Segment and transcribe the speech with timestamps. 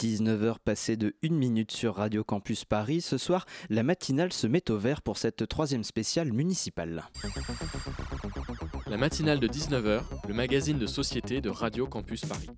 [0.00, 3.00] 19h passées de 1 minute sur Radio Campus Paris.
[3.00, 7.04] Ce soir, la matinale se met au vert pour cette troisième spéciale municipale.
[8.86, 12.50] La matinale de 19h, le magazine de société de Radio Campus Paris.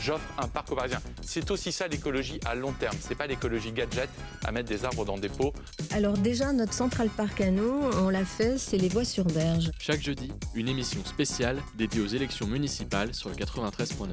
[0.00, 1.00] J'offre un parc aux Parisiens.
[1.20, 2.96] C'est aussi ça l'écologie à long terme.
[3.00, 4.10] C'est pas l'écologie gadget
[4.44, 5.52] à mettre des arbres dans des pots.
[5.92, 9.70] Alors déjà, notre central parc à nous, on l'a fait, c'est les voies sur berge.
[9.78, 14.08] Chaque jeudi, une émission spéciale dédiée aux élections municipales sur le 93.9.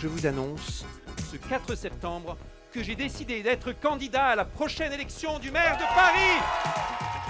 [0.00, 0.84] Je vous annonce
[1.28, 2.36] ce 4 septembre
[2.72, 7.27] que j'ai décidé d'être candidat à la prochaine élection du maire de Paris.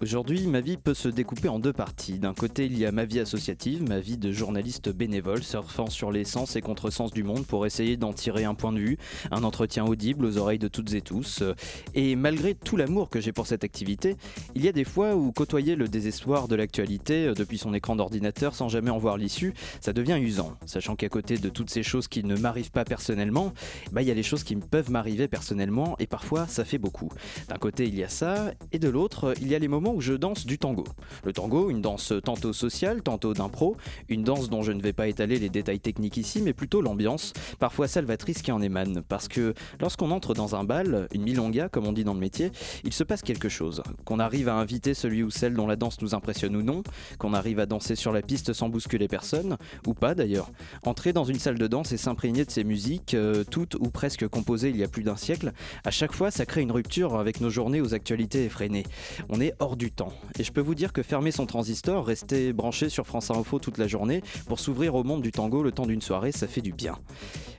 [0.00, 2.20] Aujourd'hui, ma vie peut se découper en deux parties.
[2.20, 6.12] D'un côté, il y a ma vie associative, ma vie de journaliste bénévole, surfant sur
[6.12, 8.96] les sens et contresens du monde pour essayer d'en tirer un point de vue,
[9.32, 11.42] un entretien audible aux oreilles de toutes et tous.
[11.96, 14.16] Et malgré tout l'amour que j'ai pour cette activité,
[14.54, 17.96] il y a des fois où côtoyer le désespoir de l'actualité euh, depuis son écran
[17.96, 20.52] d'ordinateur sans jamais en voir l'issue, ça devient usant.
[20.64, 23.52] Sachant qu'à côté de toutes ces choses qui ne m'arrivent pas personnellement,
[23.90, 27.08] bah, il y a les choses qui peuvent m'arriver personnellement et parfois ça fait beaucoup.
[27.48, 30.00] D'un côté, il y a ça, et de l'autre, il y a les moments où
[30.00, 30.84] je danse du tango.
[31.24, 33.76] Le tango, une danse tantôt sociale, tantôt d'impro,
[34.08, 37.32] une danse dont je ne vais pas étaler les détails techniques ici, mais plutôt l'ambiance,
[37.58, 39.02] parfois salvatrice qui en émane.
[39.08, 42.50] Parce que lorsqu'on entre dans un bal, une milonga, comme on dit dans le métier,
[42.84, 43.82] il se passe quelque chose.
[44.04, 46.82] Qu'on arrive à inviter celui ou celle dont la danse nous impressionne ou non,
[47.18, 50.50] qu'on arrive à danser sur la piste sans bousculer personne, ou pas d'ailleurs.
[50.84, 54.26] Entrer dans une salle de danse et s'imprégner de ces musiques, euh, toutes ou presque
[54.28, 55.52] composées il y a plus d'un siècle,
[55.84, 58.84] à chaque fois ça crée une rupture avec nos journées aux actualités effrénées.
[59.28, 60.12] On est hors du temps.
[60.38, 63.78] Et je peux vous dire que fermer son transistor, rester branché sur France Info toute
[63.78, 66.72] la journée pour s'ouvrir au monde du tango le temps d'une soirée, ça fait du
[66.72, 66.98] bien.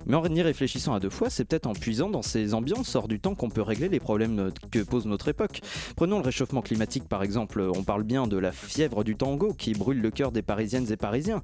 [0.05, 3.07] Mais en y réfléchissant à deux fois, c'est peut-être en puisant dans ces ambiances hors
[3.07, 5.61] du temps qu'on peut régler les problèmes que pose notre époque.
[5.95, 9.73] Prenons le réchauffement climatique par exemple, on parle bien de la fièvre du tango qui
[9.73, 11.41] brûle le cœur des Parisiennes et Parisiens.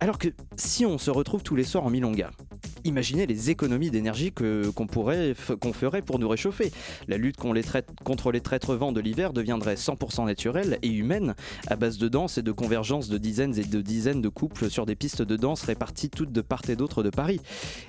[0.00, 2.30] Alors que si on se retrouve tous les soirs en Milonga,
[2.88, 6.72] imaginez les économies d'énergie qu'on pourrait qu'on ferait pour nous réchauffer.
[7.06, 11.34] La lutte contre les traîtres vents de l'hiver deviendrait 100% naturelle et humaine
[11.68, 14.86] à base de danse et de convergence de dizaines et de dizaines de couples sur
[14.86, 17.40] des pistes de danse réparties toutes de part et d'autre de Paris.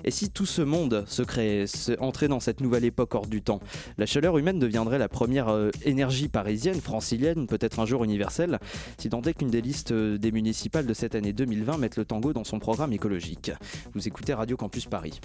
[0.03, 1.65] Et si tout ce monde se créait,
[1.99, 3.59] entrait dans cette nouvelle époque hors du temps,
[3.97, 8.59] la chaleur humaine deviendrait la première euh, énergie parisienne, francilienne, peut-être un jour universelle,
[8.97, 12.05] si tant est qu'une des listes euh, des municipales de cette année 2020 mette le
[12.05, 13.51] tango dans son programme écologique.
[13.93, 15.19] Vous écoutez Radio Campus Paris.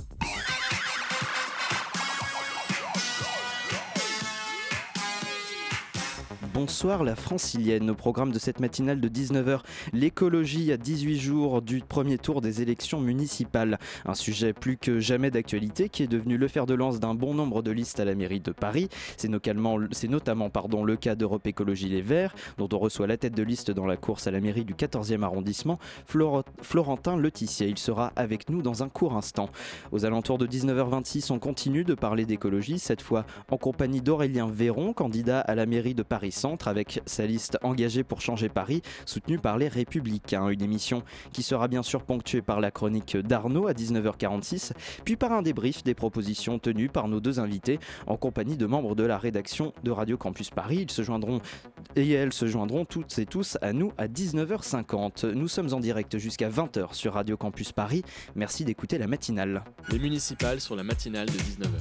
[6.55, 7.91] Bonsoir la francilienne.
[7.91, 9.59] Au programme de cette matinale de 19h,
[9.93, 13.81] l'écologie à 18 jours du premier tour des élections municipales.
[14.07, 17.35] Un sujet plus que jamais d'actualité qui est devenu le fer de lance d'un bon
[17.35, 18.89] nombre de listes à la mairie de Paris.
[19.17, 23.73] C'est notamment, le cas d'Europe Écologie Les Verts, dont on reçoit la tête de liste
[23.73, 27.67] dans la course à la mairie du 14e arrondissement, Florentin Letissier.
[27.67, 29.49] Il sera avec nous dans un court instant.
[29.91, 34.93] Aux alentours de 19h26, on continue de parler d'écologie, cette fois en compagnie d'Aurélien Véron,
[34.93, 39.57] candidat à la mairie de Paris avec sa liste engagée pour changer Paris, soutenue par
[39.57, 40.49] les Républicains.
[40.49, 44.73] Une émission qui sera bien sûr ponctuée par la chronique d'Arnaud à 19h46,
[45.05, 48.95] puis par un débrief des propositions tenues par nos deux invités en compagnie de membres
[48.95, 50.81] de la rédaction de Radio Campus Paris.
[50.83, 51.41] Ils se joindront
[51.97, 55.31] et elles se joindront toutes et tous à nous à 19h50.
[55.31, 58.03] Nous sommes en direct jusqu'à 20h sur Radio Campus Paris.
[58.35, 59.65] Merci d'écouter la matinale.
[59.91, 61.81] Les municipales sur la matinale de 19h.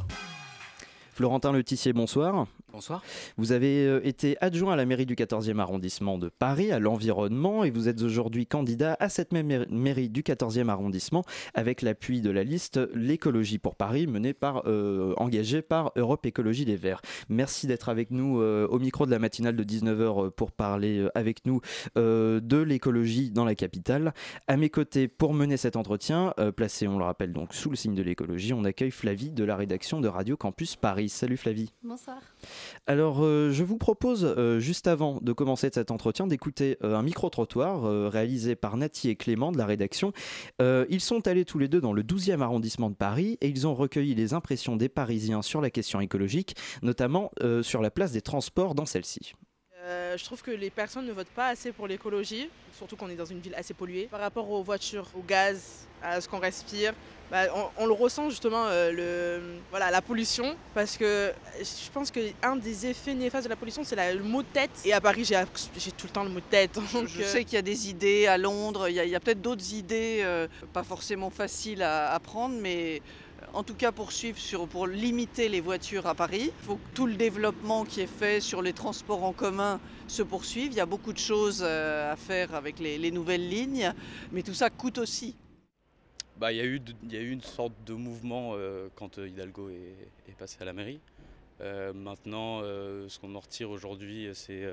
[1.14, 2.48] Florentin Letissier, bonsoir.
[2.74, 3.04] Bonsoir.
[3.38, 7.64] Vous avez euh, été adjoint à la mairie du 14e arrondissement de Paris, à l'environnement,
[7.64, 11.24] et vous êtes aujourd'hui candidat à cette même mairie du 14e arrondissement
[11.54, 16.66] avec l'appui de la liste L'écologie pour Paris, menée par, euh, engagée par Europe Écologie
[16.66, 17.04] Les Verts.
[17.30, 21.46] Merci d'être avec nous euh, au micro de la matinale de 19h pour parler avec
[21.46, 21.62] nous
[21.96, 24.16] de l'écologie dans la capitale.
[24.48, 27.94] À mes côtés, pour mener cet entretien, placé, on le rappelle donc, sous le signe
[27.94, 31.10] de l'écologie, on accueille Flavie de la rédaction de Radio Campus Paris.
[31.10, 31.72] Salut Flavie.
[31.84, 32.18] Bonsoir.
[32.86, 37.04] Alors, euh, je vous propose, euh, juste avant de commencer cet entretien, d'écouter euh, un
[37.04, 40.14] micro-trottoir réalisé par Nati et Clément de la rédaction.
[40.60, 43.76] ils sont allés tous les deux dans le 12e arrondissement de Paris et ils ont
[43.76, 47.32] recueilli les impressions des Parisiens sur la question écologique, notamment
[47.62, 49.34] sur la place des transports dans celle-ci.
[50.16, 53.26] je trouve que les personnes ne votent pas assez pour l'écologie, surtout qu'on est dans
[53.26, 54.08] une ville assez polluée.
[54.10, 56.94] Par rapport aux voitures, au gaz, à ce qu'on respire,
[57.34, 57.46] bah,
[57.80, 59.42] on, le ressent justement, euh, le,
[59.72, 63.96] voilà, la pollution, parce que je pense qu'un des effets néfastes de la pollution, c'est
[64.14, 64.70] le mot tête.
[64.86, 66.78] Et à Paris, j'ai tout le temps le mot tête.
[67.08, 69.74] je euh, sais qu'il y a des idées à Londres, il y a, peut-être d'autres
[69.74, 73.02] idées, euh, pas forcément faciles à, prendre, mais
[73.56, 76.52] en tout cas poursuivre sur, pour limiter les voitures à Paris.
[76.60, 80.22] Il faut que tout le développement qui est fait sur les transports en commun se
[80.22, 80.72] poursuive.
[80.74, 83.92] Il y a beaucoup de choses à faire avec les nouvelles lignes,
[84.32, 85.36] mais tout ça coûte aussi.
[86.38, 88.56] Bah, il y, a eu y a eu une sorte de mouvement
[88.96, 91.00] quand Hidalgo est, passé à la mairie.
[91.94, 94.68] maintenant, ce qu'on en retire aujourd'hui, c'est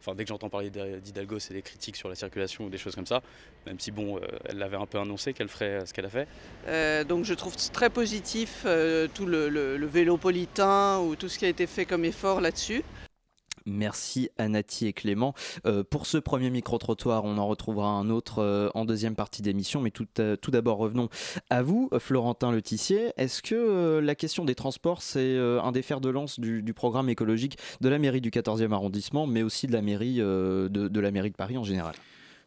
[0.00, 2.94] Enfin, dès que j'entends parler d'Hidalgo, c'est des critiques sur la circulation ou des choses
[2.94, 3.20] comme ça,
[3.66, 6.28] même si bon, euh, elle l'avait un peu annoncé qu'elle ferait ce qu'elle a fait.
[6.68, 11.46] Euh, donc je trouve très positif euh, tout le, le, vélopolitain ou tout ce qui
[11.46, 12.84] a été fait comme effort là-dessus.
[13.68, 15.34] Merci Anati et Clément.
[15.66, 19.80] Euh, pour ce premier micro-trottoir, on en retrouvera un autre euh, en deuxième partie d'émission,
[19.80, 21.08] mais tout, euh, d'abord revenons
[21.50, 23.12] à vous, Florentin Letissier.
[23.16, 27.58] Est-ce que la question des transports, c'est un des fers de lance du, programme écologique
[27.80, 31.36] de la mairie du 14e arrondissement, mais aussi de la mairie de la mairie de
[31.36, 31.94] Paris en général?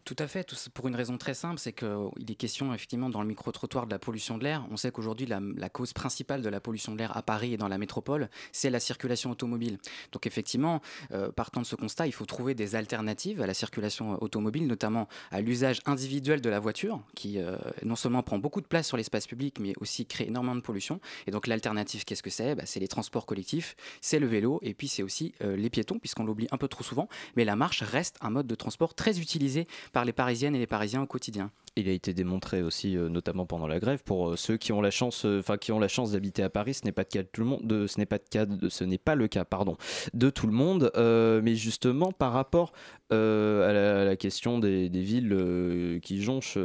[0.03, 1.87] Tout à fait, pour une raison très simple, c'est qu'il
[2.29, 4.65] est question effectivement dans le micro-trottoir de la pollution de l'air.
[4.71, 7.67] On sait qu'aujourd'hui, la, cause principale de la pollution de l'air à Paris et dans
[7.67, 9.77] la métropole, c'est la circulation automobile.
[10.11, 10.81] Donc effectivement,
[11.11, 15.07] euh, partant de ce constat, il faut trouver des alternatives à la circulation automobile, notamment
[15.29, 18.97] à l'usage individuel de la voiture, qui euh, non seulement prend beaucoup de place sur
[18.97, 20.99] l'espace public, mais aussi crée énormément de pollution.
[21.27, 22.55] Et donc l'alternative, qu'est-ce que c'est?
[22.55, 25.99] Bah, C'est les transports collectifs, c'est le vélo, et puis c'est aussi euh, les piétons,
[25.99, 27.07] puisqu'on l'oublie un peu trop souvent.
[27.35, 30.67] Mais la marche reste un mode de transport très utilisé par les Parisiennes et les
[30.67, 31.51] Parisiens au quotidien.
[31.77, 34.81] Il a été démontré aussi, euh, notamment pendant la grève, pour euh, ceux qui ont
[34.81, 37.07] la chance, euh, enfin qui ont la chance d'habiter à Paris, ce n'est pas le
[37.07, 39.77] cas de tout le monde, de, ce n'est pas de cas, de, le cas, pardon,
[40.13, 40.91] de tout le monde.
[40.97, 42.73] mais justement, par rapport
[43.09, 46.57] à la, question des, villes qui jonchent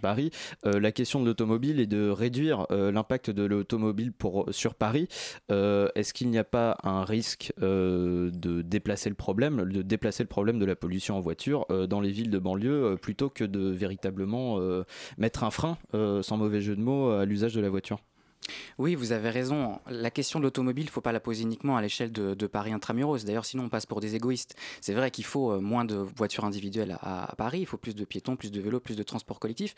[0.00, 0.30] Paris,
[0.64, 5.08] la question de l'automobile et de réduire l'impact de l'automobile pour sur Paris.
[5.48, 10.58] Est-ce qu'il n'y a pas un risque de déplacer le problème, de déplacer le problème
[10.58, 14.53] de la pollution en voiture dans les villes de banlieue plutôt que de véritablement
[15.18, 18.00] mettre un frein, euh, sans mauvais jeu de mots, à l'usage de la voiture.
[18.78, 19.80] Oui, vous avez raison.
[19.88, 22.72] La question de l'automobile, il ne faut pas la poser uniquement à l'échelle de, Paris
[22.72, 23.24] intramuros.
[23.24, 24.54] D'ailleurs, sinon on passe pour des égoïstes.
[24.80, 28.04] C'est vrai qu'il faut euh, moins de voitures individuelles à, Paris, il faut plus de
[28.04, 29.74] piétons, plus de vélos, plus de transports collectifs.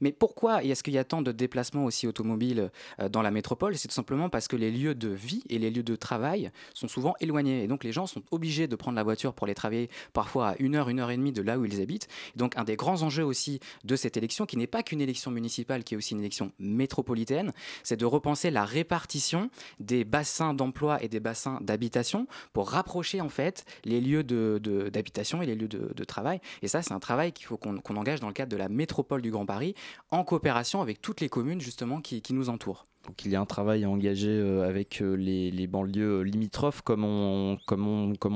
[0.00, 2.70] Mais pourquoi est-ce qu'il y a tant de déplacements aussi automobiles
[3.00, 3.76] euh, dans la métropole?
[3.76, 6.88] C'est tout simplement parce que les lieux de vie et les lieux de travail sont
[6.88, 7.64] souvent éloignés.
[7.64, 10.56] Et donc les gens sont obligés de prendre la voiture pour les travailler parfois à
[10.58, 12.08] une heure, une heure et demie de là où ils habitent.
[12.36, 15.84] Donc un des grands enjeux aussi de cette élection, qui n'est pas qu'une élection municipale,
[15.84, 17.52] qui est aussi une élection métropolitaine,
[17.82, 23.28] c'est de repenser la répartition des bassins d'emploi et des bassins d'habitation pour rapprocher en
[23.28, 26.40] fait les lieux d'habitation et les lieux de, travail.
[26.62, 29.22] Et ça, c'est un travail qu'il faut qu'on engage dans le cadre de la métropole
[29.22, 29.74] du Grand Paris
[30.10, 32.86] en coopération avec toutes les communes justement qui nous entourent.
[33.06, 37.04] Donc il y a un travail à engager euh, avec euh, les, banlieues limitrophes, comme
[37.04, 37.56] on,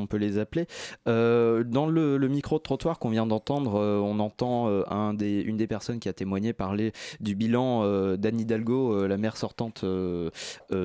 [0.09, 0.67] peut les appeler.
[1.07, 6.53] Euh, dans le, micro-trottoir qu'on vient d'entendre, on entend une des personnes qui a témoigné
[6.53, 9.85] parler du bilan d'Anne Hidalgo, la maire sortante,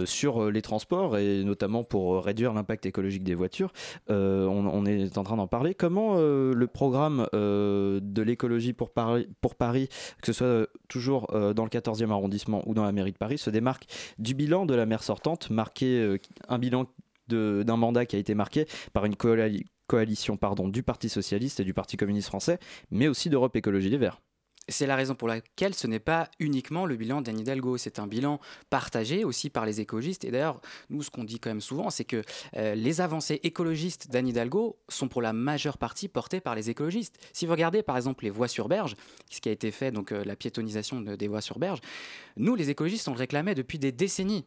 [0.05, 3.71] sur les transports, et notamment pour réduire l'impact écologique des voitures.
[4.09, 5.73] On, est en train d'en parler.
[5.73, 9.89] Comment le programme de l'écologie pour Paris, pour Paris,
[10.21, 13.49] que ce soit toujours dans le 14e arrondissement ou dans la mairie de Paris, se
[13.69, 13.87] démarque
[14.17, 16.17] du bilan de la maire sortante, marqué euh,
[16.47, 16.85] un bilan
[17.27, 20.37] d'un mandat qui a été marqué par une coalition
[20.69, 22.57] du Parti socialiste et du Parti communiste français,
[22.89, 24.19] mais aussi d'Europe Écologie Les Verts.
[24.69, 28.07] C'est la raison pour laquelle ce n'est pas uniquement le bilan d'Anne Hidalgo, c'est un
[28.07, 28.39] bilan
[28.69, 30.25] partagé aussi par les écologistes.
[30.25, 32.23] Et d'ailleurs, nous, ce qu'on dit quand même souvent, c'est que
[32.55, 37.17] euh, les avancées écologistes d'Anne Hidalgo sont pour la majeure partie portées par les écologistes.
[37.33, 38.95] Si vous regardez par exemple les voies sur berge,
[39.29, 41.79] ce qui a été fait, donc euh, la piétonisation des voies sur berge,
[42.37, 44.45] nous, les écologistes, on le réclamait depuis des décennies.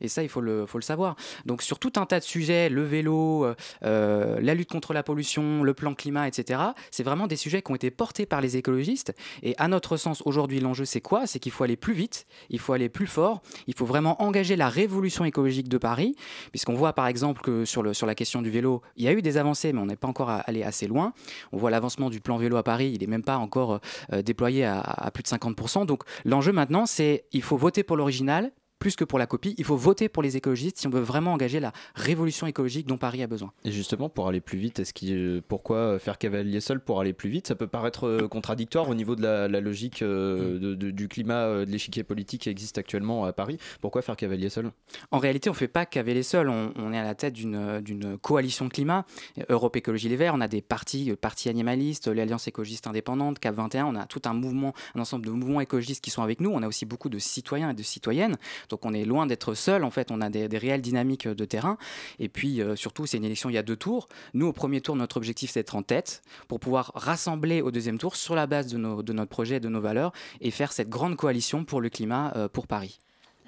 [0.00, 1.16] Et ça, il faut le, savoir.
[1.46, 3.54] Donc sur tout un tas de sujets, le vélo, euh,
[3.84, 7.72] euh, la lutte contre la pollution, le plan climat, etc., c'est vraiment des sujets qui
[7.72, 9.14] ont été portés par les écologistes.
[9.42, 11.26] Et à notre sens, aujourd'hui, l'enjeu, c'est quoi?
[11.26, 14.56] C'est qu'il faut aller plus vite, il faut aller plus fort, il faut vraiment engager
[14.56, 16.16] la révolution écologique de Paris,
[16.50, 19.36] puisqu'on voit par exemple que sur la question du vélo, il y a eu des
[19.36, 21.12] avancées, mais on n'est pas encore allé assez loin.
[21.52, 23.80] On voit l'avancement du plan vélo à Paris, il n'est même pas encore
[24.12, 25.86] euh, déployé à, à plus de 50%.
[25.86, 29.54] Donc l'enjeu maintenant, c'est il faut voter pour l'original, plus que pour la copie.
[29.58, 32.98] Il faut voter pour les écologistes si on veut vraiment engager la révolution écologique dont
[32.98, 33.52] Paris a besoin.
[33.64, 37.30] Et justement, pour aller plus vite, est-ce qu'il, pourquoi faire cavalier seul pour aller plus
[37.30, 37.46] vite?
[37.46, 40.92] Ça peut paraître euh, contradictoire au niveau de la, logique euh, mm.
[40.92, 43.58] du climat, euh, de l'échiquier politique qui existe actuellement à Paris.
[43.80, 44.70] Pourquoi faire cavalier seul?
[45.10, 46.48] En réalité, on ne fait pas cavalier seul.
[46.48, 49.06] On, est à la tête d'une, coalition climat.
[49.48, 53.86] Europe Écologie Les Verts, on a des partis, partis animalistes, l'Alliance écologiste indépendante, CAP 21.
[53.86, 56.50] On a tout un mouvement, un ensemble de mouvements écologistes qui sont avec nous.
[56.50, 58.36] On a aussi beaucoup de citoyens et de citoyennes.
[58.68, 61.76] Donc on est loin d'être seul, en fait, on a des, réelles dynamiques de terrain.
[62.18, 64.08] Et puis euh, surtout, c'est une élection, il y a deux tours.
[64.34, 67.98] Nous, au premier tour, notre objectif, c'est d'être en tête pour pouvoir rassembler au deuxième
[67.98, 70.72] tour sur la base de, nos, de notre projet et de nos valeurs et faire
[70.72, 72.98] cette grande coalition pour le climat euh, pour Paris.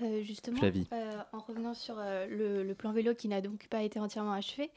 [0.02, 0.60] Euh, justement,
[1.32, 4.70] en revenant sur le, plan vélo qui n'a donc pas été entièrement achevé,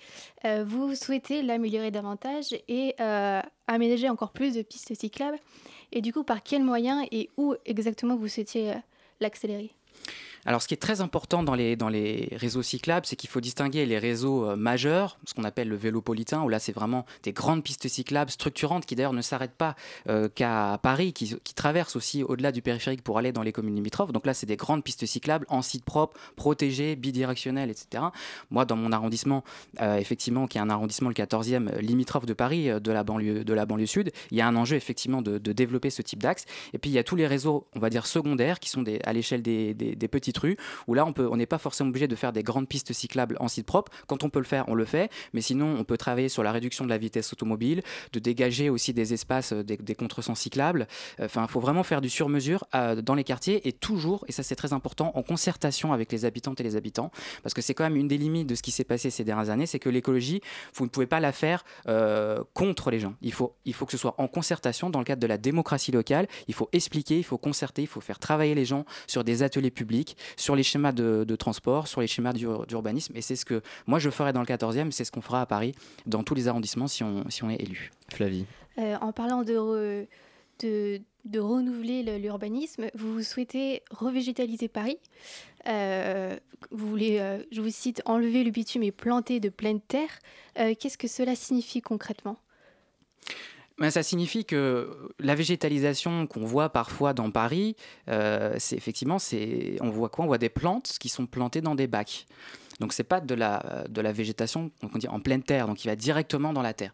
[0.64, 2.96] vous souhaitez l'améliorer davantage et
[3.68, 5.38] aménager encore plus de pistes cyclables.
[5.92, 8.76] Et du coup, par quels moyens et où exactement vous souhaitiez
[9.20, 9.74] l'accélérer?
[10.50, 13.40] Alors, ce qui est très important dans les, dans les réseaux cyclables, c'est qu'il faut
[13.40, 17.34] distinguer les réseaux euh, majeurs, ce qu'on appelle le vélopolitain, où là, c'est vraiment des
[17.34, 19.76] grandes pistes cyclables structurantes qui d'ailleurs ne s'arrêtent pas
[20.10, 24.12] euh, qu'à Paris, qui, traversent aussi au-delà du périphérique pour aller dans les communes limitrophes.
[24.12, 28.06] Donc là, c'est des grandes pistes cyclables en site propre, protégées, bidirectionnelles, etc.
[28.50, 29.44] Moi, dans mon arrondissement,
[29.82, 33.54] euh, effectivement, qui est un arrondissement, le 14e, limitrophe de Paris, de, la banlieue, de
[33.54, 36.46] la banlieue sud, il y a un enjeu effectivement de, développer ce type d'axe.
[36.74, 39.14] Et puis, il y a tous les réseaux, on va dire, secondaires, qui sont à
[39.14, 40.34] l'échelle des, des, des petits
[40.88, 43.66] où là, on n'est pas forcément obligé de faire des grandes pistes cyclables en site
[43.66, 43.92] propre.
[44.08, 45.12] Quand on peut le faire, on le fait.
[45.34, 47.82] Mais sinon, on peut travailler sur la réduction de la vitesse automobile,
[48.14, 50.88] de dégager aussi des espaces, euh, des, des contresens cyclables.
[51.22, 54.44] Enfin, il faut vraiment faire du sur-mesure euh, dans les quartiers et toujours, et ça
[54.44, 57.12] c'est très important, en concertation avec les habitantes et les habitants.
[57.44, 59.50] Parce que c'est quand même une des limites de ce qui s'est passé ces dernières
[59.50, 60.42] années, c'est que l'écologie,
[60.74, 63.16] vous ne pouvez pas la faire euh, contre les gens.
[63.22, 65.92] Il faut, il faut que ce soit en concertation dans le cadre de la démocratie
[65.92, 66.28] locale.
[66.48, 69.72] Il faut expliquer, il faut concerter, il faut faire travailler les gens sur des ateliers
[69.72, 73.16] publics, sur les schémas de, transport, sur les schémas d'urbanisme.
[73.16, 75.46] Et c'est ce que moi je ferai dans le 14e, c'est ce qu'on fera à
[75.46, 75.74] Paris,
[76.06, 77.92] dans tous les arrondissements si on, si on est élu.
[78.12, 78.46] Flavie.
[78.78, 80.08] Euh, en parlant de,
[80.60, 85.00] de, de renouveler l'urbanisme, vous souhaitez revégétaliser Paris.
[85.68, 86.38] Euh,
[86.72, 90.20] vous voulez, euh, je vous cite, enlever le bitume et planter de pleine terre.
[90.56, 92.38] Qu'est-ce que cela signifie concrètement?
[93.80, 97.76] Ben, ça signifie que la végétalisation qu'on voit parfois dans Paris,
[98.10, 100.26] euh, c'est effectivement, c'est, on voit quoi?
[100.26, 102.28] On voit des plantes qui sont plantées dans des bacs.
[102.80, 105.88] Donc c'est pas de la, de la végétation on dit en pleine terre, donc qui
[105.88, 106.94] va directement dans la terre.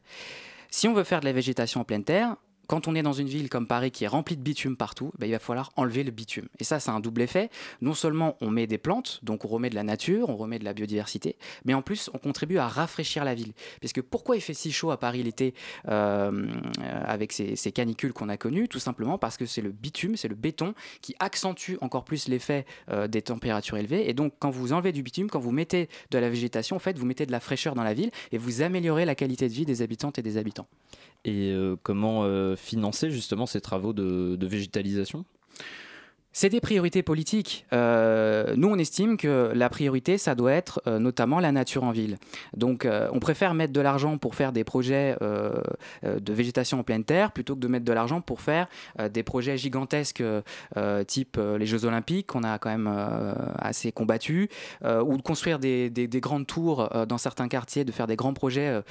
[0.69, 2.35] Si on veut faire de la végétation en pleine terre,
[2.67, 5.27] quand on est dans une ville comme Paris qui est remplie de bitume partout, ben,
[5.27, 6.48] il va falloir enlever le bitume.
[6.60, 7.50] Et ça, c'est un double effet.
[7.81, 10.65] Non seulement on met des plantes, donc on remet de la nature, on remet de
[10.65, 13.53] la biodiversité, mais en plus on contribue à rafraîchir la ville.
[13.79, 15.53] Puisque pourquoi il fait si chaud à Paris l'été
[15.88, 16.48] euh,
[17.05, 18.67] avec ces, canicules qu'on a connues?
[18.67, 22.65] Tout simplement parce que c'est le bitume, c'est le béton qui accentue encore plus l'effet
[22.89, 24.10] euh, des températures élevées.
[24.10, 26.98] Et donc quand vous enlevez du bitume, quand vous mettez de la végétation, en fait,
[26.98, 29.65] vous mettez de la fraîcheur dans la ville et vous améliorez la qualité de vie
[29.65, 30.67] des habitantes et des habitants.
[31.25, 32.24] Et euh, comment
[32.55, 35.25] financer justement ces travaux de végétalisation?
[36.35, 37.65] C'est des priorités politiques.
[37.71, 41.91] Euh, nous, on estime que la priorité, ça doit être euh, notamment la nature en
[41.91, 42.17] ville.
[42.57, 45.15] Donc, euh, on préfère mettre de l'argent pour faire des projets
[46.03, 48.67] de végétation en pleine terre plutôt que de mettre de l'argent pour faire
[49.11, 50.23] des projets gigantesques
[51.07, 52.91] type les Jeux Olympiques, qu'on a quand même
[53.57, 54.49] assez combattus,
[54.83, 58.33] ou de construire des, des, des, grandes tours dans certains quartiers, de faire des grands
[58.33, 58.81] projets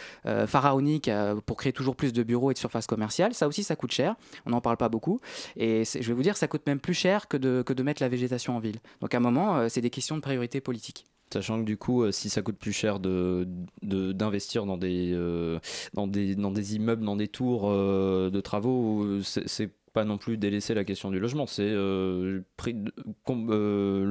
[0.46, 1.10] pharaoniques
[1.44, 3.34] pour créer toujours plus de bureaux et de surfaces commerciales.
[3.34, 4.14] Ça aussi, ça coûte cher.
[4.46, 5.20] On n'en parle pas beaucoup.
[5.56, 8.09] Et je vais vous dire, ça coûte même plus cher que que de, mettre la
[8.09, 8.79] végétation en ville.
[9.00, 11.07] Donc à un moment, euh, c'est des questions de priorité politique.
[11.33, 15.59] Sachant que du coup, euh, si ça coûte plus cher d'investir de, dans, des, euh,
[15.95, 20.75] dans, des, dans des immeubles, dans des tours de travaux, c'est pas non plus délaisser
[20.75, 21.47] la question du logement.
[21.47, 21.71] C'est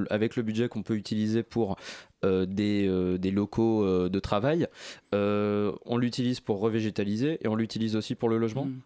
[0.10, 1.78] avec le budget qu'on peut utiliser pour
[2.24, 4.68] des, des, locaux de travail,
[5.12, 8.66] on l'utilise pour revégétaliser et on l'utilise aussi pour le logement.
[8.66, 8.82] Mmh.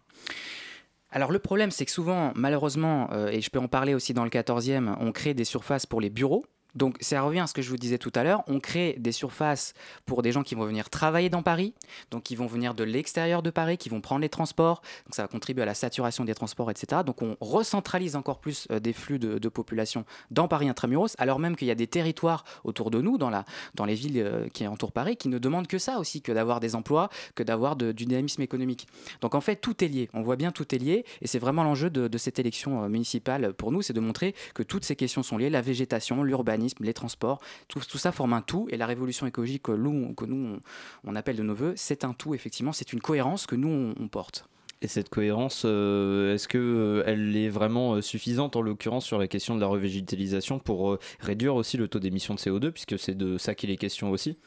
[1.10, 4.24] Alors le problème, c'est que souvent, malheureusement, euh, et je peux en parler aussi dans
[4.24, 6.44] le 14e, on crée des surfaces pour les bureaux.
[6.78, 9.10] Donc ça revient à ce que je vous disais tout à l'heure, on crée des
[9.10, 9.74] surfaces
[10.06, 11.74] pour des gens qui vont venir travailler dans Paris,
[12.12, 15.22] donc qui vont venir de l'extérieur de Paris, qui vont prendre les transports, donc ça
[15.22, 17.02] va contribuer à la saturation des transports, etc.
[17.04, 21.56] Donc on recentralise encore plus euh, des flux de, population dans Paris intramuros, alors même
[21.56, 23.44] qu'il y a des territoires autour de nous, dans, la,
[23.74, 26.60] dans les villes euh, qui entourent Paris, qui ne demandent que ça aussi, que d'avoir
[26.60, 28.86] des emplois, que d'avoir du dynamisme économique.
[29.20, 31.64] Donc en fait, tout est lié, on voit bien tout est lié, et c'est vraiment
[31.64, 34.94] l'enjeu de, de cette élection euh, municipale pour nous, c'est de montrer que toutes ces
[34.94, 38.66] questions sont liées, la végétation, l'urbanisme, les transports, tout, ça forme un tout.
[38.70, 40.58] Et la révolution écologique que nous, que nous
[41.04, 44.08] on, appelle de nos voeux, c'est un tout, effectivement, c'est une cohérence que nous, on,
[44.08, 44.48] porte.
[44.80, 49.18] Et cette cohérence, euh, est-ce qu'elle euh, elle est vraiment euh, suffisante en l'occurrence sur
[49.18, 53.16] la question de la revégétalisation pour réduire aussi le taux d'émission de CO2, puisque c'est
[53.16, 54.38] de ça qu'il est question aussi?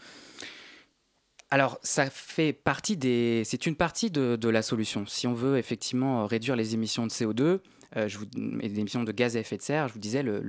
[1.54, 3.44] Alors, ça fait partie des.
[3.44, 5.06] C'est une partie de, de, la solution.
[5.06, 7.60] Si on veut effectivement réduire les émissions de CO2, euh,
[7.96, 8.26] je vous,
[8.62, 10.42] et des émissions de gaz à effet de serre, je vous disais, le,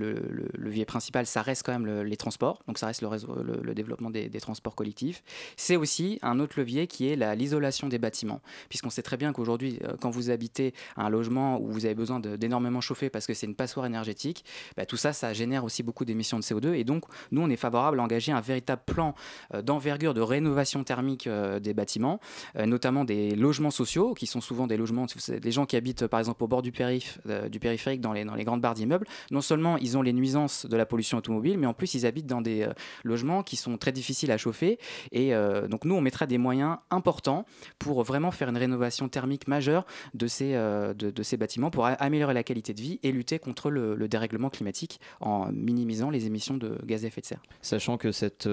[0.54, 4.30] levier principal, ça reste quand même les transports, donc ça reste le, le, développement des,
[4.40, 5.22] transports collectifs.
[5.56, 9.78] C'est aussi un autre levier qui est l'isolation des bâtiments, puisqu'on sait très bien qu'aujourd'hui,
[9.84, 13.46] euh, quand vous habitez un logement où vous avez besoin d'énormément chauffer parce que c'est
[13.46, 14.44] une passoire énergétique,
[14.76, 17.56] bah, tout ça, ça génère aussi beaucoup d'émissions de CO2, et donc nous, on est
[17.56, 19.14] favorable à engager un véritable plan
[19.54, 21.28] euh, d'envergure de rénovation thermique
[21.60, 22.20] des bâtiments,
[22.54, 26.42] notamment des logements sociaux, qui sont souvent des logements, des gens qui habitent par exemple
[26.44, 27.18] au bord du périph'
[27.50, 30.66] du périphérique dans les, dans les grandes barres d'immeubles, non seulement ils ont les nuisances
[30.66, 32.68] de la pollution automobile, mais en plus ils habitent dans des
[33.04, 34.78] logements qui sont très difficiles à chauffer.
[35.10, 35.32] Et
[35.68, 37.44] donc nous, on mettra des moyens importants
[37.78, 42.42] pour vraiment faire une rénovation thermique majeure de ces, de, ces bâtiments pour améliorer la
[42.42, 46.78] qualité de vie et lutter contre le, le dérèglement climatique en minimisant les émissions de
[46.84, 47.42] gaz à effet de serre.
[47.60, 48.48] Sachant que cette,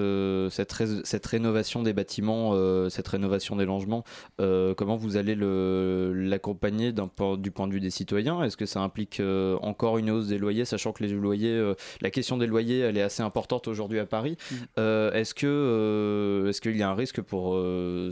[0.50, 0.72] cette,
[1.04, 2.54] cette rénovation des bâtiments,
[2.88, 4.04] cette rénovation des logements,
[4.38, 8.42] comment vous allez l'accompagner du point de vue des citoyens?
[8.42, 11.74] Est-ce que ça implique euh, encore une hausse des loyers, sachant que les loyers, euh,
[12.00, 14.36] la question des loyers, elle est assez importante aujourd'hui à Paris.
[14.50, 14.54] Mm.
[14.78, 17.60] Euh, est-ce que est-ce qu'il y a un risque pour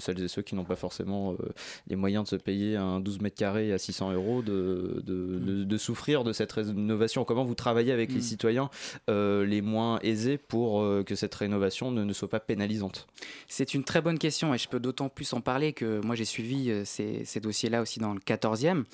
[0.00, 1.36] celles et ceux qui n'ont pas forcément
[1.86, 5.78] les moyens de se payer un 12 mètres carrés à 600 euros de, de, de,
[5.78, 7.24] souffrir de cette rénovation?
[7.24, 8.22] Comment vous travaillez avec les mm.
[8.22, 8.70] citoyens
[9.08, 13.06] les moins aisés pour que cette rénovation ne, ne soit pas pénalisante?
[13.46, 16.24] C'est une très bonne question et je peux d'autant plus en parler que moi j'ai
[16.24, 18.84] suivi ces, ces dossiers-là aussi dans le 14e.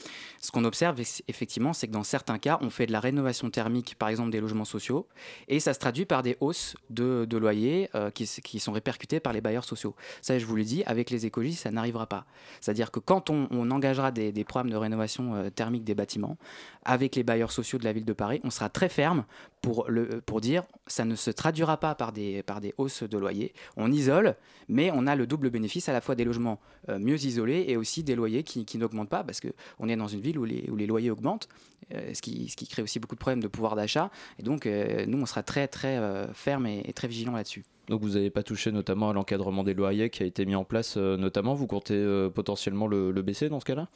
[0.40, 3.96] Ce qu'on observe effectivement, c'est que dans certains cas, on fait de la rénovation thermique,
[3.98, 5.06] par exemple des logements sociaux,
[5.48, 9.40] et ça se traduit par des hausses de, loyers euh, qui, sont répercutées par les
[9.40, 9.94] bailleurs sociaux.
[10.22, 12.26] Ça, je vous le dis, avec les écologistes, ça n'arrivera pas.
[12.60, 16.36] C'est-à-dire que quand on, engagera des, programmes de rénovation euh, thermique des bâtiments,
[16.84, 19.24] avec les bailleurs sociaux de la ville de Paris, on sera très ferme
[19.62, 22.44] pour, le, pour dire ça ne se traduira pas par des,
[22.76, 23.54] hausses de loyers.
[23.76, 24.36] On isole,
[24.68, 27.76] mais on a le double bénéfice à la fois des logements euh, mieux isolés et
[27.76, 31.10] aussi des loyers qui, n'augmentent pas parce qu'on est dans une ville où les loyers
[31.10, 31.43] augmentent,
[31.92, 34.10] euh, ce, qui, crée aussi beaucoup de problèmes de pouvoir d'achat.
[34.38, 35.98] Et donc, euh, nous, on sera très, très
[36.32, 37.64] ferme et, et très vigilant là-dessus.
[37.88, 40.64] Donc vous n'avez pas touché notamment à l'encadrement des loyers qui a été mis en
[40.64, 41.54] place notamment.
[41.54, 43.88] Vous comptez potentiellement le, baisser dans ce cas-là?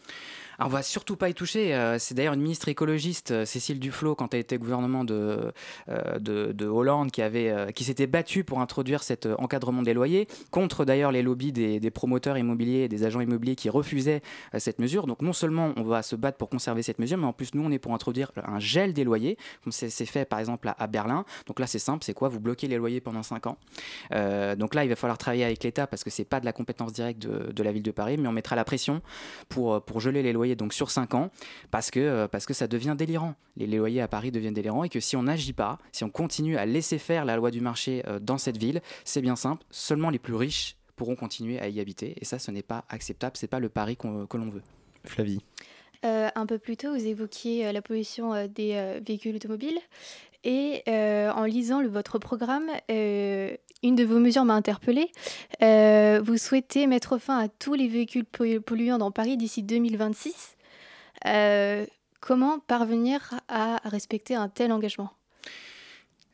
[0.61, 1.73] On va surtout pas y toucher.
[1.73, 5.53] Euh, c'est d'ailleurs une ministre écologiste, euh, Cécile Duflot, quand elle était gouvernement de,
[5.89, 10.85] euh, de, Hollande, qui, avait, qui s'était battue pour introduire cet encadrement des loyers, contre
[10.85, 14.21] d'ailleurs les lobbies des, promoteurs immobiliers et des agents immobiliers qui refusaient
[14.59, 15.07] cette mesure.
[15.07, 17.63] Donc non seulement on va se battre pour conserver cette mesure, mais en plus nous
[17.63, 21.25] on est pour introduire un gel des loyers, comme c'est fait par exemple à, Berlin.
[21.47, 22.29] Donc là c'est simple, c'est quoi?
[22.29, 23.57] Vous bloquez les loyers pendant 5 ans.
[24.11, 26.93] Donc là il va falloir travailler avec l'État parce que c'est pas de la compétence
[26.93, 29.03] directe de, de, la ville de Paris, mais on mettra la pression
[29.49, 31.31] pour, pour geler les loyers donc sur 5 ans
[31.71, 33.35] parce que, euh, parce que ça devient délirant.
[33.57, 36.57] Les, loyers à Paris deviennent délirants et que si on n'agit pas, si on continue
[36.57, 40.11] à laisser faire la loi du marché euh, dans cette ville, c'est bien simple, seulement
[40.11, 43.47] les plus riches pourront continuer à y habiter et ça ce n'est pas acceptable, c'est
[43.47, 44.63] pas le Paris que l'on veut.
[45.05, 45.41] Flavie.
[46.05, 49.79] Euh, un peu plus tôt, vous évoquiez la pollution des véhicules automobiles.
[50.45, 52.69] Et en lisant le, votre programme,
[53.83, 55.11] une de vos mesures m'a interpellée.
[55.63, 60.57] Euh, vous souhaitez mettre fin à tous les véhicules polluants dans Paris d'ici 2026.
[61.27, 61.87] Euh,
[62.21, 65.13] comment parvenir à respecter un tel engagement?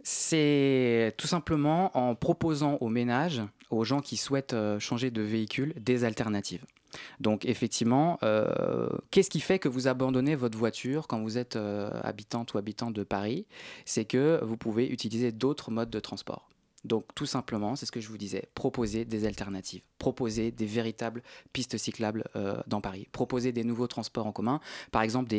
[0.03, 5.73] C'est tout simplement en proposant aux ménages, aux gens qui souhaitent euh, changer de véhicule,
[5.81, 6.65] des alternatives.
[7.19, 8.21] Donc effectivement,
[9.11, 11.59] qu'est-ce qui fait que vous abandonnez votre voiture quand vous êtes
[12.05, 13.47] habitante ou habitant de Paris?
[13.85, 16.49] C'est que vous pouvez utiliser d'autres modes de transport.
[16.85, 21.23] Donc tout simplement, c'est ce que je vous disais, proposer des alternatives, proposer des véritables
[21.53, 24.61] pistes cyclables euh, dans Paris, proposer des nouveaux transports en commun.
[24.93, 25.35] Par exemple,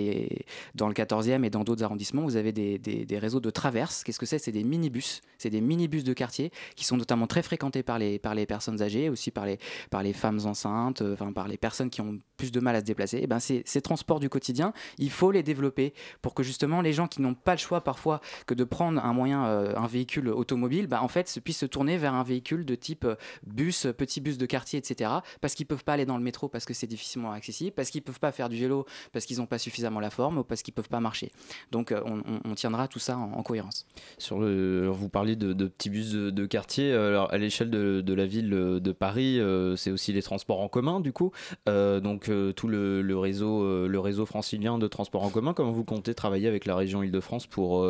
[0.74, 4.04] dans le 14e et dans d'autres arrondissements, vous avez des, réseaux de traverses.
[4.04, 4.40] Qu'est-ce que c'est?
[4.40, 8.46] C'est des minibus, c'est des minibus de quartier qui sont notamment très fréquentés par les,
[8.48, 12.60] personnes âgées, aussi par les, femmes enceintes, euh, par les personnes qui ont plus de
[12.60, 13.20] mal à se déplacer.
[13.22, 16.94] Eh ben ces, ces transports du quotidien, il faut les développer pour que justement les
[16.94, 20.30] gens qui n'ont pas le choix parfois que de prendre un moyen, euh, un véhicule
[20.30, 24.22] automobile, ben en fait puissent se tourner vers un véhicule de type euh, bus, petit
[24.22, 25.12] bus de quartier, etc.
[25.42, 28.02] Parce qu'ils peuvent pas aller dans le métro parce que c'est difficilement accessible, parce qu'ils
[28.02, 30.74] peuvent pas faire du vélo parce qu'ils n'ont pas suffisamment la forme ou parce qu'ils
[30.74, 31.32] peuvent pas marcher.
[31.72, 32.02] Donc euh,
[32.46, 33.86] on, tiendra tout ça en, cohérence.
[34.18, 36.94] Sur le, vous parlez de, petits bus de, quartier.
[36.94, 41.00] Alors à l'échelle de, la ville de Paris, euh, c'est aussi les transports en commun
[41.00, 41.32] du coup.
[41.68, 45.54] donc tout le, réseau, le réseau francilien de transports en commun.
[45.54, 47.86] Comment vous comptez travailler avec la région Île-de-France pour,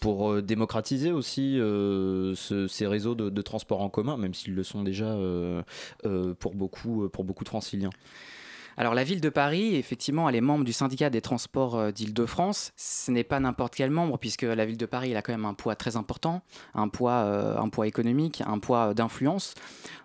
[0.00, 1.58] pour démocratiser aussi
[2.36, 5.62] ces réseaux de, transport en commun, même s'ils le sont déjà euh,
[6.06, 7.90] euh, pour, beaucoup, pour beaucoup de franciliens
[8.76, 12.72] alors la ville de Paris, effectivement, elle est membre du syndicat des transports euh, d'Île-de-France.
[12.76, 15.44] Ce n'est pas n'importe quel membre, puisque la ville de Paris, elle a quand même
[15.44, 16.42] un poids très important,
[16.74, 19.54] un poids, euh, un poids économique, un poids euh, d'influence.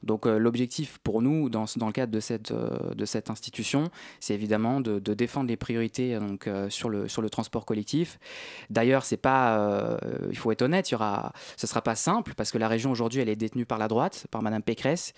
[0.04, 3.90] Donc l'objectif pour nous, dans, dans, le cadre de cette, de cette institution,
[4.22, 8.18] c'est évidemment de, défendre les priorités donc, sur, le, sur le transport collectif.
[8.70, 12.34] D'ailleurs, c'est pas, il faut être honnête, il y aura, ce ne sera pas simple,
[12.36, 15.12] parce que la région aujourd'hui, elle est détenue par la droite, par Madame Pécresse,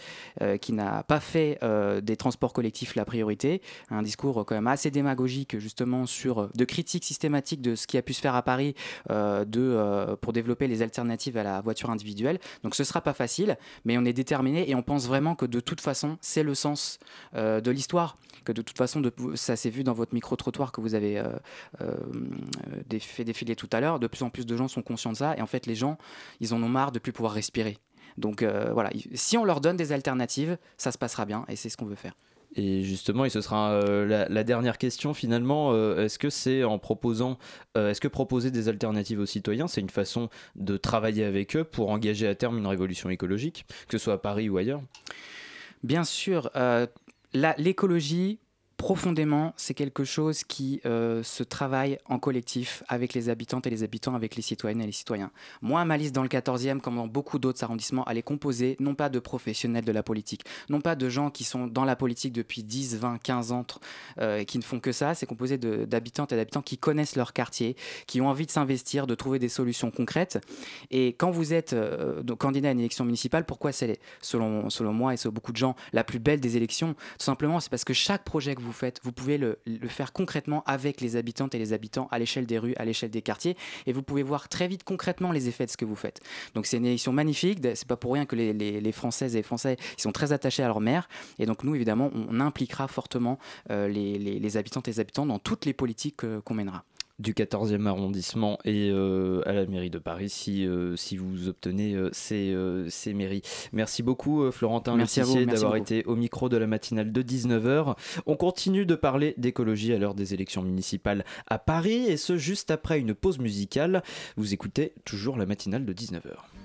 [0.61, 1.59] qui n'a pas fait
[2.01, 3.40] des transports collectifs la priorité
[3.89, 8.01] un discours quand même assez démagogique justement sur de critique systématique de ce qui a
[8.01, 8.75] pu se faire à Paris
[9.09, 12.39] de, pour développer les alternatives à la voiture individuelle.
[12.63, 15.59] Donc ce sera pas facile, mais on est déterminé et on pense vraiment que de
[15.59, 16.99] toute façon c'est le sens
[17.33, 19.01] de l'histoire, que de toute façon
[19.35, 21.21] ça s'est vu dans votre micro trottoir que vous avez
[22.99, 23.99] fait défiler tout à l'heure.
[23.99, 25.97] De plus en plus de gens sont conscients de ça et en fait les gens
[26.39, 27.77] ils en ont marre de plus pouvoir respirer.
[28.17, 31.69] Donc euh, voilà, si on leur donne des alternatives, ça se passera bien et c'est
[31.69, 32.13] ce qu'on veut faire.
[32.55, 36.79] Et justement, et ce sera euh, la, dernière question finalement, euh, est-ce que c'est en
[36.79, 37.37] proposant,
[37.75, 41.91] est-ce que proposer des alternatives aux citoyens, c'est une façon de travailler avec eux pour
[41.91, 44.81] engager à terme une révolution écologique, que ce soit à Paris ou ailleurs?
[45.83, 46.51] Bien sûr,
[47.33, 48.39] l'écologie,
[48.81, 53.83] profondément, c'est quelque chose qui euh, se travaille en collectif avec les habitantes et les
[53.83, 55.29] habitants, avec les citoyennes et les citoyens.
[55.61, 58.95] Moi, ma liste dans le 14e, comme dans beaucoup d'autres arrondissements, elle est composée non
[58.95, 62.33] pas de professionnels de la politique, non pas de gens qui sont dans la politique
[62.33, 63.67] depuis 10, 20, 15 ans,
[64.17, 67.33] euh, et qui ne font que ça, c'est composé d'habitantes et d'habitants qui connaissent leur
[67.33, 67.75] quartier,
[68.07, 70.43] qui ont envie de s'investir, de trouver des solutions concrètes.
[70.89, 75.17] Et quand vous êtes euh, candidat à une élection municipale, pourquoi c'est, selon, moi et
[75.17, 76.95] selon beaucoup de gens, la plus belle des élections?
[76.95, 80.13] Tout simplement, c'est parce que chaque projet que vous vous faites, vous pouvez le, faire
[80.13, 83.57] concrètement avec les habitantes et les habitants à l'échelle des rues, à l'échelle des quartiers,
[83.85, 86.21] et vous pouvez voir très vite concrètement les effets de ce que vous faites.
[86.55, 89.77] Donc c'est une élection magnifique, c'est pas pour rien que les, Françaises et les Français
[89.97, 93.87] ils sont très attachés à leur maire, et donc nous évidemment on impliquera fortement euh,
[93.87, 96.83] les, habitantes et les habitants dans toutes les politiques euh, qu'on mènera
[97.21, 101.93] du 14e arrondissement et euh, à la mairie de Paris si, euh, si vous obtenez
[101.93, 102.55] euh, ces,
[102.89, 103.41] ces, mairies.
[103.71, 107.95] Merci beaucoup Florentin merci d'avoir été au micro de la matinale de 19h.
[108.25, 112.71] On continue de parler d'écologie à l'heure des élections municipales à Paris et ce juste
[112.71, 114.03] après une pause musicale.
[114.37, 116.60] Vous écoutez toujours la matinale de 19h.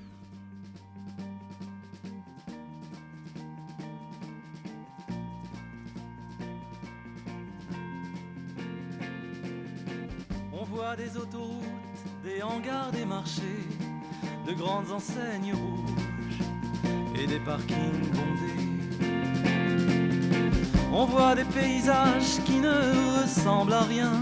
[10.94, 11.64] Des autoroutes,
[12.22, 13.66] des hangars, des marchés,
[14.46, 16.42] de grandes enseignes rouges
[17.18, 18.62] et des parkings bondés.
[20.92, 24.12] On voit des paysages qui ne ressemblent à rien,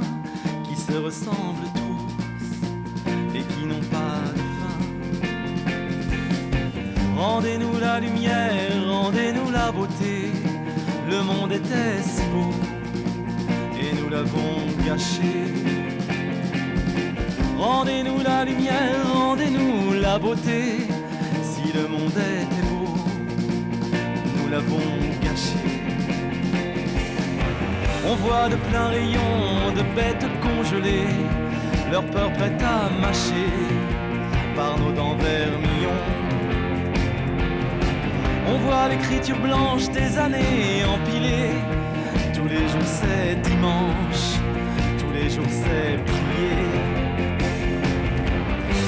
[0.67, 4.79] qui se ressemblent tous et qui n'ont pas de fin.
[7.17, 10.31] Rendez-nous la lumière, rendez-nous la beauté,
[11.11, 12.53] le monde était si beau
[13.79, 15.84] et nous l'avons gâché.
[17.65, 20.87] Rendez-nous la lumière, rendez-nous la beauté.
[21.43, 22.93] Si le monde était beau,
[24.37, 24.91] nous l'avons
[25.23, 25.65] gâché.
[28.07, 31.17] On voit de pleins rayons de bêtes congelées,
[31.91, 33.49] leur peur prête à mâcher
[34.55, 36.05] par nos dents vermillons.
[38.47, 41.57] On voit l'écriture blanche des années empilées.
[42.35, 44.25] Tous les jours c'est dimanche,
[44.99, 46.74] tous les jours c'est prier.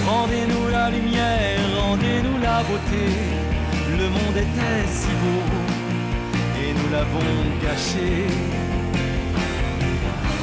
[0.07, 3.07] Rendez-nous la lumière, rendez-nous la beauté.
[3.99, 5.43] Le monde était si beau
[6.63, 8.27] et nous l'avons gâché.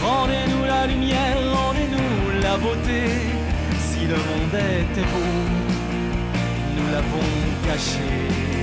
[0.03, 3.03] Rendez-nous la lumière, rendez-nous la beauté.
[3.79, 5.33] Si le monde était beau,
[6.75, 7.29] nous l'avons
[7.65, 8.62] gâché.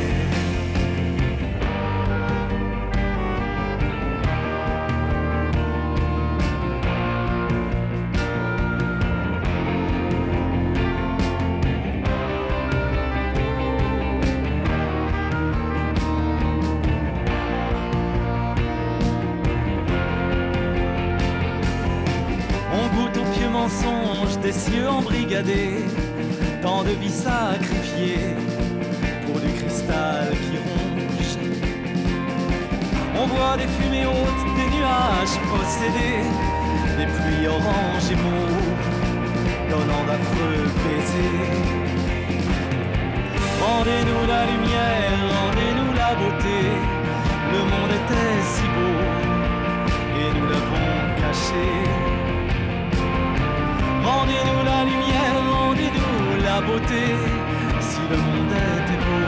[57.80, 59.24] Si le monde était beau,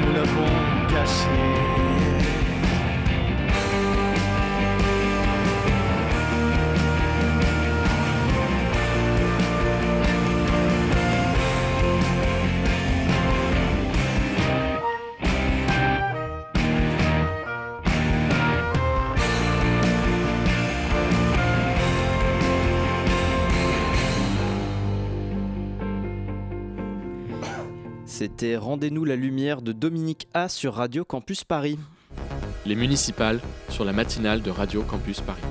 [0.00, 0.54] nous l'avons
[0.88, 2.07] caché.
[28.40, 31.78] Rendez-nous la lumière de Dominique A sur Radio Campus Paris.
[32.66, 35.42] les municipales, sur la matinale de Radio Campus Paris.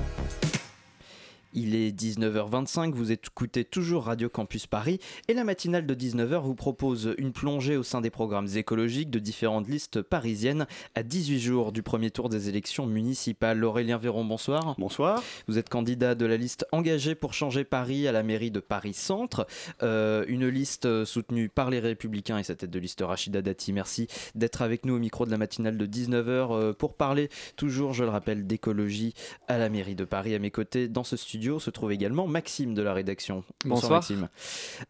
[1.54, 6.54] Il est 19h25, vous écoutez toujours Radio Campus Paris et la matinale de 19h vous
[6.54, 11.72] propose une plongée au sein des programmes écologiques de différentes listes parisiennes à 18 jours
[11.72, 13.64] du premier tour des élections municipales.
[13.64, 14.74] Aurélien Véron, bonsoir.
[14.76, 15.22] Bonsoir.
[15.46, 18.92] Vous êtes candidat de la liste engagée pour changer Paris à la mairie de Paris
[18.92, 19.46] Centre,
[19.82, 23.72] euh, une liste soutenue par les Républicains et sa tête de liste Rachida Dati.
[23.72, 27.94] Merci d'être avec nous au micro de la matinale de 19h euh, pour parler toujours,
[27.94, 29.14] je le rappelle, d'écologie
[29.46, 30.34] à la mairie de Paris.
[30.34, 33.44] À mes côtés dans ce studio se trouve également Maxime de la rédaction.
[33.64, 34.28] Bonsoir, Maxime.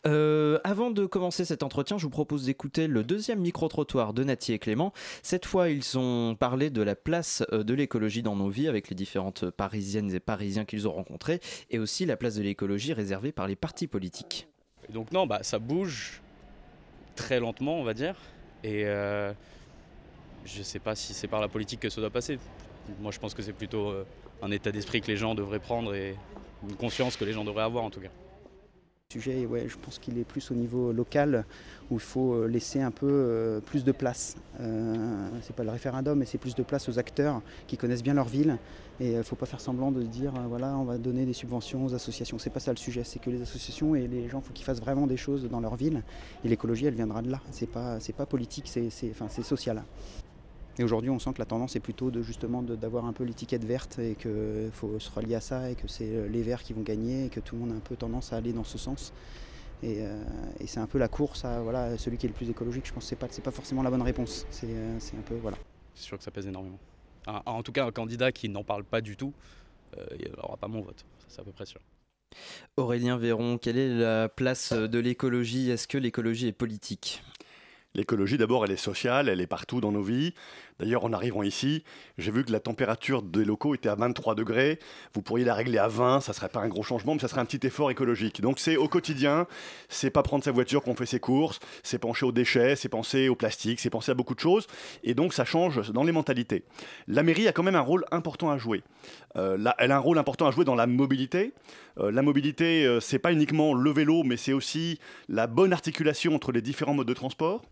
[0.07, 4.53] Euh, avant de commencer cet entretien, je vous propose d'écouter le deuxième micro-trottoir de Nati
[4.53, 4.92] et Clément.
[5.23, 8.88] Cette fois, ils ont parlé de la place euh, de l'écologie dans nos vies avec
[8.88, 11.40] les différentes parisiennes et parisiens qu'ils ont rencontrés
[11.71, 14.49] et aussi la place de l'écologie réservée par les partis politiques.
[14.88, 16.23] Et donc non, bah, ça bouge
[17.14, 18.16] très lentement, on va dire.
[18.64, 19.33] Et euh,
[20.44, 22.38] je ne sais pas si c'est par la politique que ça doit passer.
[23.01, 24.07] Moi, je pense que c'est plutôt euh,
[24.42, 26.16] un état d'esprit que les gens devraient prendre et
[26.62, 28.11] une conscience que les gens devraient avoir en tout cas.
[29.11, 31.47] Le sujet, ouais, je pense qu'il est plus au niveau local
[31.90, 34.37] où il faut euh, laisser un peu euh, plus de place.
[34.61, 38.12] Euh, c'est pas le référendum, mais c'est plus de place aux acteurs qui connaissent bien
[38.12, 38.59] leur ville.
[39.01, 41.87] Et il ne faut pas faire semblant de dire voilà, on va donner des subventions
[41.87, 42.38] aux associations.
[42.38, 43.03] C'est pas ça le sujet.
[43.03, 45.77] C'est que les associations et les gens, faut qu'ils fassent vraiment des choses dans leur
[45.77, 46.03] ville.
[46.44, 47.40] Et l'écologie, elle viendra de là.
[47.51, 48.90] C'est pas, pas politique, c'est
[49.42, 49.85] social.
[50.79, 53.64] Et aujourd'hui, on sent que la tendance est plutôt de justement d'avoir un peu l'étiquette
[53.64, 56.83] verte et qu'il faut se relier à ça et que c'est les verts qui vont
[56.83, 59.12] gagner et que tout le monde a un peu tendance à aller dans ce sens.
[59.83, 60.23] Et, euh,
[60.61, 62.87] et c'est un peu la course à voilà, celui qui est le plus écologique.
[62.87, 64.47] Je pense que ce n'est pas, pas forcément la bonne réponse.
[64.51, 65.57] C'est euh, un peu voilà.
[65.95, 66.79] C'est sûr que ça pèse énormément.
[67.27, 69.33] Un- en tout cas, un candidat qui n'en parle pas du tout,
[69.97, 71.05] euh, il n'aura pas mon vote.
[71.29, 71.81] C'est à peu près sûr.
[72.77, 75.71] Aurélien Véron, quelle est la place de l'écologie?
[75.71, 77.23] Est-ce que l'écologie est politique?
[77.95, 80.35] L'écologie, d'abord, elle est sociale, elle est partout dans nos vies.
[80.81, 81.83] D'ailleurs, en arrivant ici,
[82.19, 84.79] j'ai vu que la température des locaux était à 23 degrés.
[85.12, 87.41] Vous pourriez la régler à 20, ça serait pas un gros changement, mais ça serait
[87.41, 88.41] un petit effort écologique.
[88.41, 89.49] Donc c'est au quotidien,
[89.88, 93.29] c'est pas prendre sa voiture qu'on fait ses courses, c'est penser aux déchets, c'est penser
[93.29, 94.69] au plastique, c'est penser à beaucoup de choses.
[95.03, 96.62] Et donc ça change dans les mentalités.
[97.09, 98.85] La mairie a quand même un rôle important à jouer.
[99.37, 101.55] Euh, elle a un rôle important à jouer dans la mobilité.
[101.99, 106.37] Euh, la mobilité, euh, c'est pas uniquement le vélo, mais c'est aussi la bonne articulation
[106.37, 107.62] entre les différents modes de transport.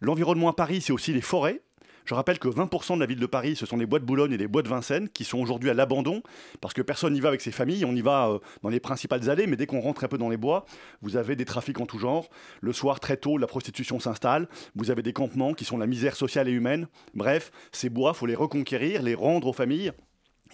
[0.00, 1.60] L'environnement à Paris, c'est aussi les forêts.
[2.04, 4.32] Je rappelle que 20% de la ville de Paris, ce sont les bois de Boulogne
[4.32, 6.22] et les bois de Vincennes qui sont aujourd'hui à l'abandon
[6.60, 7.86] parce que personne n'y va avec ses familles.
[7.86, 10.28] On y va euh, dans les principales allées, mais dès qu'on rentre un peu dans
[10.28, 10.66] les bois,
[11.00, 12.28] vous avez des trafics en tout genre.
[12.60, 14.48] Le soir, très tôt, la prostitution s'installe.
[14.76, 16.88] Vous avez des campements qui sont la misère sociale et humaine.
[17.14, 19.92] Bref, ces bois, faut les reconquérir, les rendre aux familles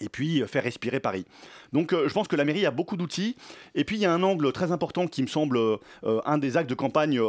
[0.00, 1.24] et puis euh, faire respirer Paris.
[1.72, 3.36] Donc euh, je pense que la mairie a beaucoup d'outils.
[3.74, 5.76] Et puis il y a un angle très important qui me semble euh,
[6.24, 7.20] un des actes de campagne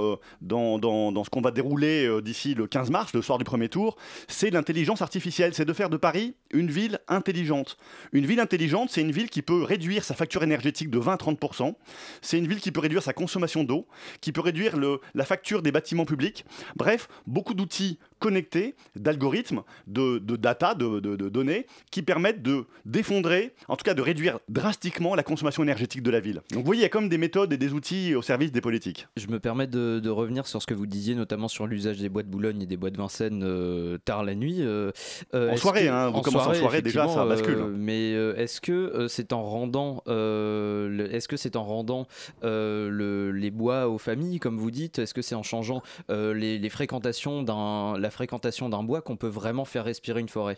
[0.41, 3.95] dans, dans- ce qu'on va dérouler d'ici le 15 mars, le soir du premier tour,
[4.27, 5.53] c'est l'intelligence artificielle.
[5.53, 7.77] C'est de faire de Paris une ville intelligente.
[8.11, 11.75] Une ville intelligente, c'est une ville qui peut réduire sa facture énergétique de 20-30%.
[12.21, 13.85] C'est une ville qui peut réduire sa consommation d'eau,
[14.21, 14.75] qui peut réduire
[15.13, 16.45] la facture des bâtiments publics.
[16.75, 22.63] Bref, beaucoup d'outils connectés, d'algorithmes, de, de data, de, de- de données, qui permettent de
[22.85, 26.41] d'effondrer, en tout cas de réduire drastiquement la consommation énergétique de la ville.
[26.51, 28.61] Donc vous voyez, il y a comme des méthodes et des outils au service des
[28.61, 29.07] politiques.
[29.17, 32.21] Je me permets de, revenir sur ce que vous disiez, notamment sur l'usage des bois
[32.23, 34.57] de Boulogne et des bois de Vincennes euh, tard la nuit.
[34.61, 34.91] euh,
[35.33, 37.55] euh, En soirée, que- hein, vous commencez en soirée, déjà, ça bascule.
[37.57, 42.07] euh, mais est-ce que c'est en rendant, est-ce que c'est en rendant
[42.43, 44.99] le- les bois aux familles, comme vous dites?
[44.99, 49.27] Est-ce que c'est en changeant les, les fréquentations d'un, la fréquentation d'un bois qu'on peut
[49.27, 50.57] vraiment faire respirer une forêt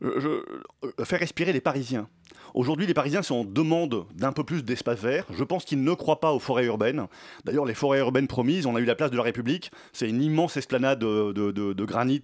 [0.00, 2.08] Je- je- euh, faire respirer les Parisiens.
[2.54, 5.24] Aujourd'hui, les Parisiens sont en demande d'un peu plus d'espace vert.
[5.30, 7.06] Je pense qu'ils ne croient pas aux forêts urbaines.
[7.44, 9.70] D'ailleurs, les forêts urbaines promises, on a eu la place de la République.
[9.92, 12.22] C'est une immense esplanade de, granit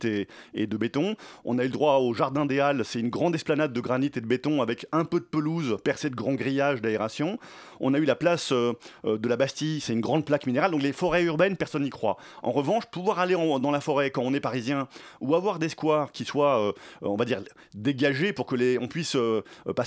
[0.54, 1.16] et, de béton.
[1.44, 2.84] On a eu le droit au Jardin des Halles.
[2.84, 6.10] C'est une grande esplanade de granit et de béton avec un peu de pelouse percée
[6.10, 7.38] de grands grillages d'aération.
[7.80, 8.72] On a eu la place euh,
[9.04, 9.80] euh, de la Bastille.
[9.80, 10.70] C'est une grande plaque minérale.
[10.70, 12.16] Donc les forêts urbaines, personne n'y croit.
[12.42, 14.88] En revanche, pouvoir aller dans la forêt quand on est parisien
[15.20, 17.40] ou avoir des squares qui soient, euh, on va dire,
[17.74, 19.42] dégagés pour que les, on puisse euh,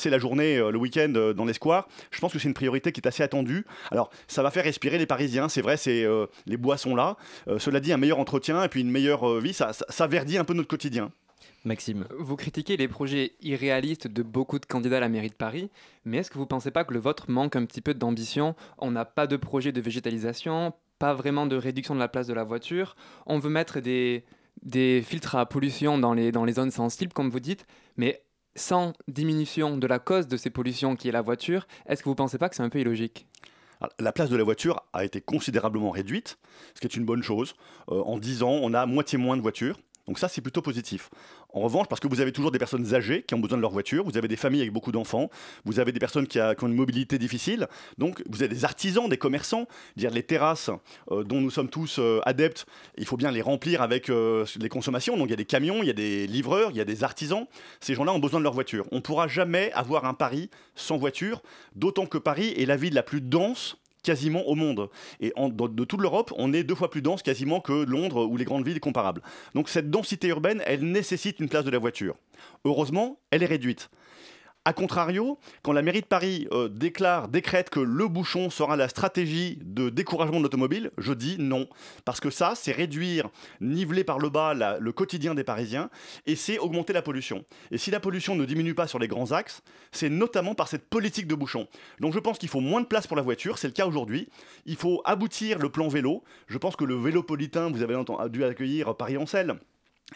[0.10, 2.54] passer la journée, euh, le week-end euh, dans les squares, je pense que c'est une
[2.54, 3.66] priorité qui est assez attendue.
[3.92, 7.18] Alors, ça va faire respirer les Parisiens, c'est vrai, c'est euh, les bois sont là.
[7.48, 10.08] Euh, cela dit, un meilleur entretien et puis une meilleure euh, vie, ça, ça, ça
[10.08, 11.12] verdit un peu notre quotidien.
[11.66, 12.06] Maxime.
[12.18, 15.70] Vous critiquez les projets irréalistes de beaucoup de candidats à la mairie de Paris,
[16.06, 18.56] mais est-ce que vous ne pensez pas que le vôtre manque un petit peu d'ambition?
[18.78, 22.34] On n'a pas de projet de végétalisation, pas vraiment de réduction de la place de
[22.34, 22.96] la voiture.
[23.26, 24.24] On veut mettre des,
[24.64, 27.66] des filtres à pollution dans les, dans les zones sensibles, comme vous dites,
[27.98, 28.22] mais
[28.60, 31.68] sans diminution de la cause de ces pollutions qui est la voiture.
[31.88, 33.26] Est-ce que vous ne pensez pas que c'est un peu illogique?
[33.98, 36.38] La place de la voiture a été considérablement réduite,
[36.76, 37.56] ce qui est une bonne chose.
[37.90, 39.80] Euh, en 10 ans, on a moitié moins de voitures.
[40.10, 41.12] Donc ça, c'est plutôt positif.
[41.54, 43.70] En revanche, parce que vous avez toujours des personnes âgées qui ont besoin de leur
[43.70, 45.30] voiture, vous avez des familles avec beaucoup d'enfants,
[45.66, 47.68] vous avez des personnes qui, ont une mobilité difficile,
[48.00, 49.68] donc vous avez des artisans, des commerçants,
[49.98, 50.72] dire les terrasses
[51.12, 52.66] euh, dont nous sommes tous euh, adeptes,
[52.98, 55.16] il faut bien les remplir avec euh, les consommations.
[55.16, 57.04] Donc il y a des camions, il y a des livreurs, il y a des
[57.04, 57.46] artisans.
[57.80, 58.88] Ces gens-là ont besoin de leur voiture.
[58.92, 61.44] On ne pourra jamais avoir un Paris sans voiture,
[61.76, 64.90] d'autant que Paris est la ville la plus dense quasiment au monde.
[65.20, 68.38] Et de, de toute l'Europe, on est deux fois plus dense quasiment que Londres ou
[68.38, 69.22] les grandes villes comparables.
[69.56, 72.16] Donc cette densité urbaine, elle nécessite une place de la voiture.
[72.66, 73.90] Heureusement, elle est réduite.
[74.66, 78.90] A contrario, quand la mairie de Paris euh, déclare, décrète que le bouchon sera la
[78.90, 81.68] stratégie de découragement de l'automobile, je dis non.
[82.04, 83.30] Parce que ça, c'est réduire,
[83.62, 85.90] niveler par le bas le quotidien des Parisiens
[86.26, 87.46] et c'est augmenter la pollution.
[87.72, 90.90] Et si la pollution ne diminue pas sur les grands axes, c'est notamment par cette
[90.90, 91.68] politique de bouchon.
[92.02, 94.28] Donc je pense qu'il faut moins de place pour la voiture, c'est le cas aujourd'hui.
[94.66, 96.24] Il faut aboutir le plan vélo.
[96.48, 97.96] Je pense que le vélopolitain, vous avez
[98.30, 99.58] dû accueillir Paris-Ancel.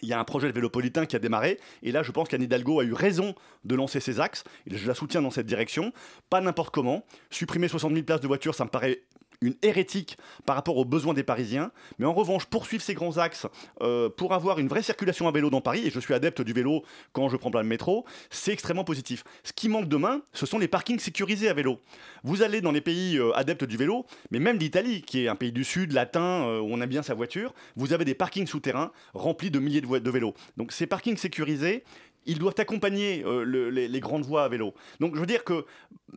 [0.02, 2.42] Il y a un projet de vélopolitain qui a démarré, et là je pense qu'Anne
[2.42, 5.94] Hidalgo a eu raison de lancer ses axes, et je la soutiens dans cette direction,
[6.30, 7.06] pas n'importe comment.
[7.30, 9.04] Supprimer 60 000 places de voiture, ça me paraît
[9.44, 13.46] une hérétique par rapport aux besoins des Parisiens, mais en revanche poursuivre ces grands axes
[13.82, 16.54] euh, pour avoir une vraie circulation à vélo dans Paris, et je suis adepte du
[16.54, 19.24] vélo quand je prends plein le métro, c'est extrêmement positif.
[19.44, 21.80] Ce qui manque demain, ce sont les parkings sécurisés à vélo.
[22.24, 25.36] Vous allez dans les pays euh, adeptes du vélo, mais même l'Italie, qui est un
[25.36, 28.48] pays du sud, latin, euh, où on aime bien sa voiture, vous avez des parkings
[28.48, 30.34] souterrains remplis de milliers de, de vélos.
[30.58, 31.84] Donc ces parkings sécurisés,
[32.26, 34.74] ils doivent accompagner euh, le- les, grandes voies à vélo.
[35.00, 35.66] Donc je veux dire que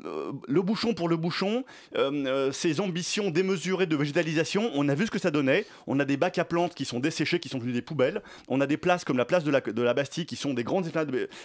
[0.05, 1.65] euh, le bouchon pour le bouchon,
[1.97, 5.65] euh, ces ambitions démesurées de végétalisation, on a vu ce que ça donnait.
[5.87, 8.23] On a des bacs à plantes qui sont desséchés, qui sont devenus des poubelles.
[8.49, 9.51] On a des places comme la place de
[9.83, 10.91] la, Bastille qui sont des grandes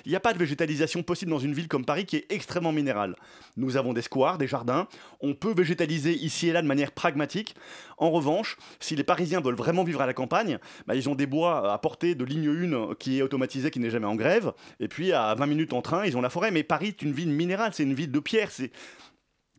[0.06, 2.71] Il n'y a pas de végétalisation possible dans une ville comme Paris qui est extrêmement
[2.71, 3.15] minérale.
[3.56, 4.88] Nous avons des squares, des jardins.
[5.21, 7.56] On peut végétaliser ici et là de manière pragmatique.
[7.97, 11.28] En revanche, si les Parisiens veulent vraiment vivre à la campagne, bah, ils ont des
[11.28, 14.50] bois à portée de ligne 1 qui est automatisée, qui n'est jamais en grève.
[14.79, 16.51] Et puis à 20 minutes en train, ils ont la forêt.
[16.51, 18.51] Mais Paris est une ville minérale, c'est une ville de pierre.
[18.51, 18.71] C'est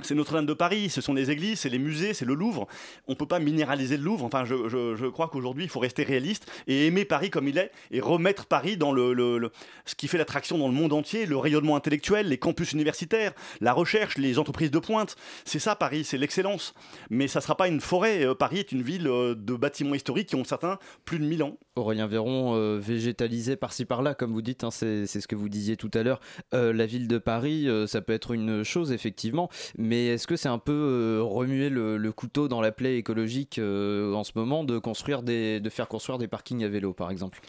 [0.00, 2.66] c'est Notre-Dame de Paris, ce sont les églises, c'est les musées, c'est le Louvre.
[3.06, 4.24] On ne peut pas minéraliser le Louvre.
[4.24, 8.00] Enfin, je, crois qu'aujourd'hui, il faut rester réaliste et aimer Paris comme il est et
[8.00, 9.50] remettre Paris dans le,
[9.84, 13.72] ce qui fait l'attraction dans le monde entier, le rayonnement intellectuel, les campus universitaires, la
[13.72, 15.16] recherche, les entreprises de pointe.
[15.44, 16.74] C'est ça, Paris, c'est l'excellence.
[17.10, 18.24] Mais ça ne sera pas une forêt.
[18.24, 21.42] Euh, Paris est une ville euh, de bâtiments historiques qui ont certains plus de 1000
[21.42, 21.58] ans.
[21.76, 25.76] Aurélien Véron, euh, végétalisé par-ci par-là, comme vous dites, hein, c'est ce que vous disiez
[25.76, 26.20] tout à l'heure.
[26.54, 29.48] Euh, la ville de Paris, ça peut être une chose, effectivement,
[29.90, 34.24] est-ce que c'est un peu euh, remuer le, couteau dans la plaie écologique euh, en
[34.24, 37.40] ce moment de, construire de faire construire des parkings à vélo, par exemple?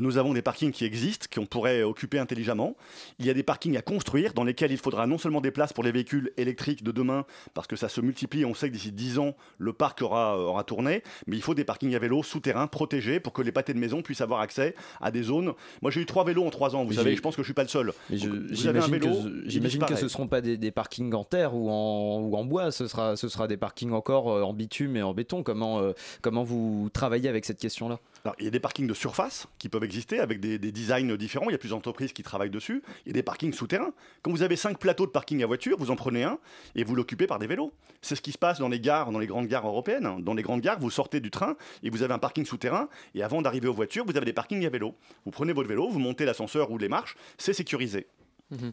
[0.00, 2.76] Nous avons des parkings qui existent, qu'on pourrait occuper intelligemment.
[3.18, 5.72] Il y a des parkings à construire dans lesquels il faudra non seulement des places
[5.72, 8.92] pour les véhicules électriques de demain, parce que ça se multiplie, on sait que d'ici
[8.92, 12.66] 10 ans, le parc aura, aura tourné, mais il faut des parkings à vélo souterrains,
[12.66, 15.52] protégés, pour que les pâtés de maison puissent avoir accès à des zones.
[15.82, 17.46] Moi j'ai eu trois vélos en trois ans, vous Mais savez, je pense que je
[17.46, 17.92] suis pas le seul.
[18.56, 19.48] J'imagine que, ce-
[19.86, 22.86] que ne seront pas des, des parkings en terre ou en, ou en bois, ce
[22.88, 25.42] sera, ce sera des parkings encore euh, en bitume et en béton.
[25.42, 27.98] Comment, euh, comment vous travaillez avec cette question-là?
[28.26, 31.14] Alors, il y a des parkings de surface qui peuvent exister avec des, des designs
[31.14, 31.50] différents.
[31.50, 32.82] Il y a plusieurs entreprises qui travaillent dessus.
[33.04, 33.92] Il y a des parkings souterrains.
[34.22, 36.38] Quand vous avez cinq plateaux de parking à voiture, vous en prenez un
[36.74, 37.74] et vous l'occupez par des vélos.
[38.00, 40.22] C'est ce qui se passe dans les gares, dans les grandes gares européennes.
[40.22, 42.88] Dans les grandes gares, vous sortez du train et vous avez un parking souterrain.
[43.14, 44.94] Et avant d'arriver aux voitures, vous avez des parkings à vélo.
[45.26, 48.06] Vous prenez votre vélo, vous montez l'ascenseur ou les marches, c'est sécurisé.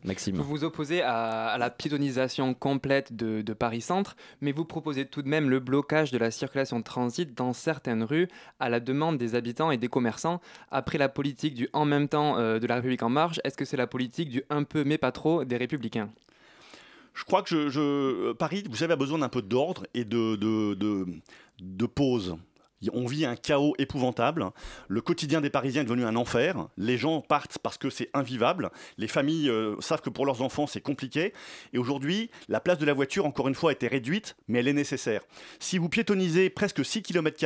[0.04, 0.36] Maxime.
[0.36, 5.22] Vous vous opposez à, à la piétonisation complète de, de Paris-Centre, mais vous proposez tout
[5.24, 8.28] de même le blocage de la circulation de transit dans certaines rues
[8.60, 10.40] à la demande des habitants et des commerçants.
[10.70, 13.66] Après la politique du en même temps euh, de la République en marche, est-ce que
[13.66, 16.10] c'est la politique du un peu mais pas trop des républicains?
[17.14, 20.06] Je crois que je, je- euh, Paris, vous savez, a besoin d'un peu d'ordre et
[20.06, 21.06] de, de, de,
[21.60, 22.38] de pause.
[22.94, 24.50] On vit un chaos épouvantable.
[24.88, 26.68] Le quotidien des Parisiens est devenu un enfer.
[26.78, 28.72] Les gens partent parce que c'est invivable.
[28.98, 31.34] Les familles euh, savent que pour leurs enfants, c'est compliqué.
[31.74, 34.68] Et aujourd'hui, la place de la voiture, encore une fois, a été réduite, mais elle
[34.68, 35.22] est nécessaire.
[35.60, 37.38] Si vous piétonisez presque 6 km,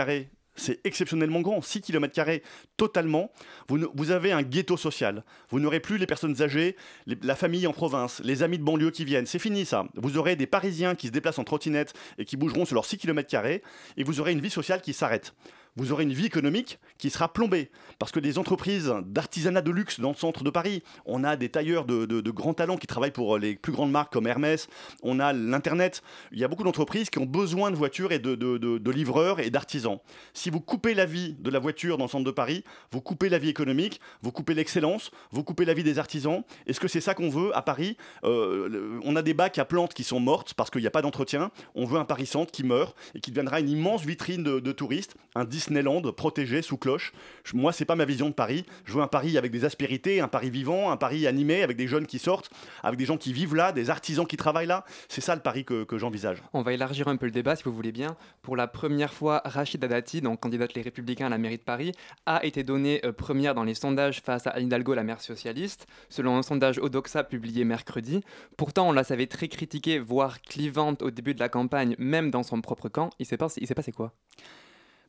[0.56, 2.40] c'est exceptionnellement grand, 6 km
[2.78, 3.32] totalement.
[3.68, 5.24] Vous, avez un ghetto social.
[5.50, 6.76] Vous n'aurez plus les personnes âgées,
[7.22, 9.26] la famille en province, les amis de banlieue qui viennent.
[9.26, 9.86] C'est fini ça.
[9.96, 12.98] Vous aurez des Parisiens qui se déplacent en trottinette et qui bougeront sur leurs 6
[12.98, 15.34] km et vous aurez une vie sociale qui s'arrête.
[15.76, 17.70] Vous aurez une vie économique qui sera plombée.
[18.00, 21.50] Parce que des entreprises d'artisanat de luxe dans le centre de Paris, on a des
[21.50, 24.68] tailleurs de, de, grands talents qui travaillent pour les plus grandes marques comme Hermès,
[25.04, 26.02] on a l'Internet.
[26.32, 29.50] Il y a beaucoup d'entreprises qui ont besoin de voitures et de, de- livreurs et
[29.50, 30.00] d'artisans.
[30.34, 33.28] Si vous coupez la vie de la voiture dans le centre de Paris, vous coupez
[33.28, 36.44] la vie économique, vous coupez l'excellence, vous coupez la vie des artisans.
[36.66, 37.98] Est-ce que c'est ça qu'on veut à Paris?
[38.24, 41.02] Euh, On a des bacs à plantes qui sont mortes parce qu'il n'y a pas
[41.02, 41.52] d'entretien.
[41.76, 45.16] On veut un Paris Centre qui meurt et qui deviendra une immense vitrine de, touristes,
[45.36, 47.12] un Disneyland protégé sous cloche.
[47.44, 48.66] Je- moi, c'est pas ma vision de Paris.
[48.86, 51.88] Je veux un Paris avec des aspérités, un Paris vivant, un Paris animé, avec des
[51.88, 52.50] jeunes qui sortent,
[52.84, 54.86] avec des gens qui vivent là, des artisans qui travaillent là.
[55.10, 56.44] C'est ça le Paris que, j'envisage.
[56.54, 58.16] On va élargir un peu le débat si vous voulez bien.
[58.42, 61.94] Pour la première fois, Rachida Dati, donc candidate Les Républicains à la mairie de Paris,
[62.26, 65.88] a été donnée euh, première dans les sondages face à Anne Hidalgo, la maire socialiste,
[66.10, 68.22] selon un sondage Odoxa publié mercredi.
[68.58, 72.44] Pourtant, on la savait très critiquée, voire clivante au début de la campagne, même dans
[72.44, 73.10] son propre camp.
[73.20, 74.14] Il s'est passé, il s'est passé quoi?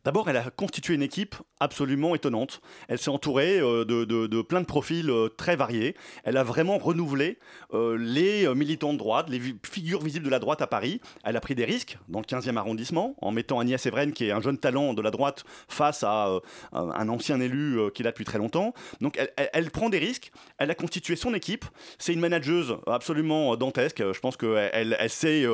[0.06, 2.60] D'abord, elle a constitué une équipe absolument étonnante.
[2.86, 5.96] Elle s'est entourée euh, de, plein de profils euh, très variés.
[6.22, 7.40] Elle a vraiment renouvelé
[7.74, 11.00] euh, les militants de droite, les figures visibles de la droite à Paris.
[11.24, 14.30] Elle a pris des risques dans le 15e arrondissement en mettant Agnès Evren, qui est
[14.30, 16.40] un jeune talent de la droite, face à
[16.72, 18.74] un ancien élu qui est là depuis très longtemps.
[19.00, 20.30] Donc elle, prend des risques.
[20.58, 21.64] Elle a constitué son équipe.
[21.98, 24.04] C'est une manageuse absolument dantesque.
[24.12, 25.44] Je pense qu'elle elle, elle sait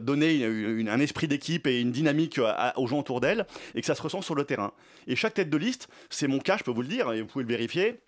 [0.00, 2.40] donner un esprit d'équipe et une dynamique
[2.76, 3.41] aux gens autour d'elle
[3.74, 4.72] et que ça se ressent sur le terrain.
[5.06, 7.28] Et chaque tête de liste, c'est mon cas, je peux vous le dire, et vous
[7.28, 8.00] pouvez le vérifier.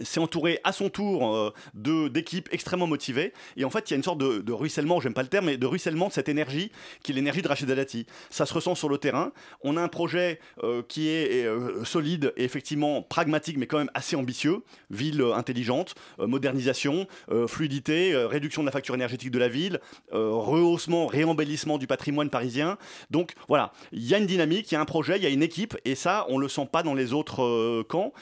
[0.00, 3.96] C'est entouré à son tour euh, d'équipes extrêmement motivées et en fait il y a
[3.96, 6.72] une sorte de, de ruissellement, j'aime pas le terme, mais de ruissellement de cette énergie
[7.04, 8.04] qui est l'énergie de Rachida Dati.
[8.30, 9.32] Ça se ressent sur le terrain.
[9.62, 13.90] On a un projet euh, qui est euh, solide et effectivement pragmatique, mais quand même
[13.94, 14.62] assez ambitieux.
[14.90, 17.06] Ville euh, intelligente, modernisation,
[17.46, 19.80] fluidité, réduction de la facture énergétique de la ville,
[20.10, 22.78] rehaussement, réembellissement du patrimoine parisien.
[23.10, 25.30] Donc voilà, il y a une dynamique, il y a un projet, il y a
[25.30, 28.12] une équipe, et ça, on le sent pas dans les autres camps.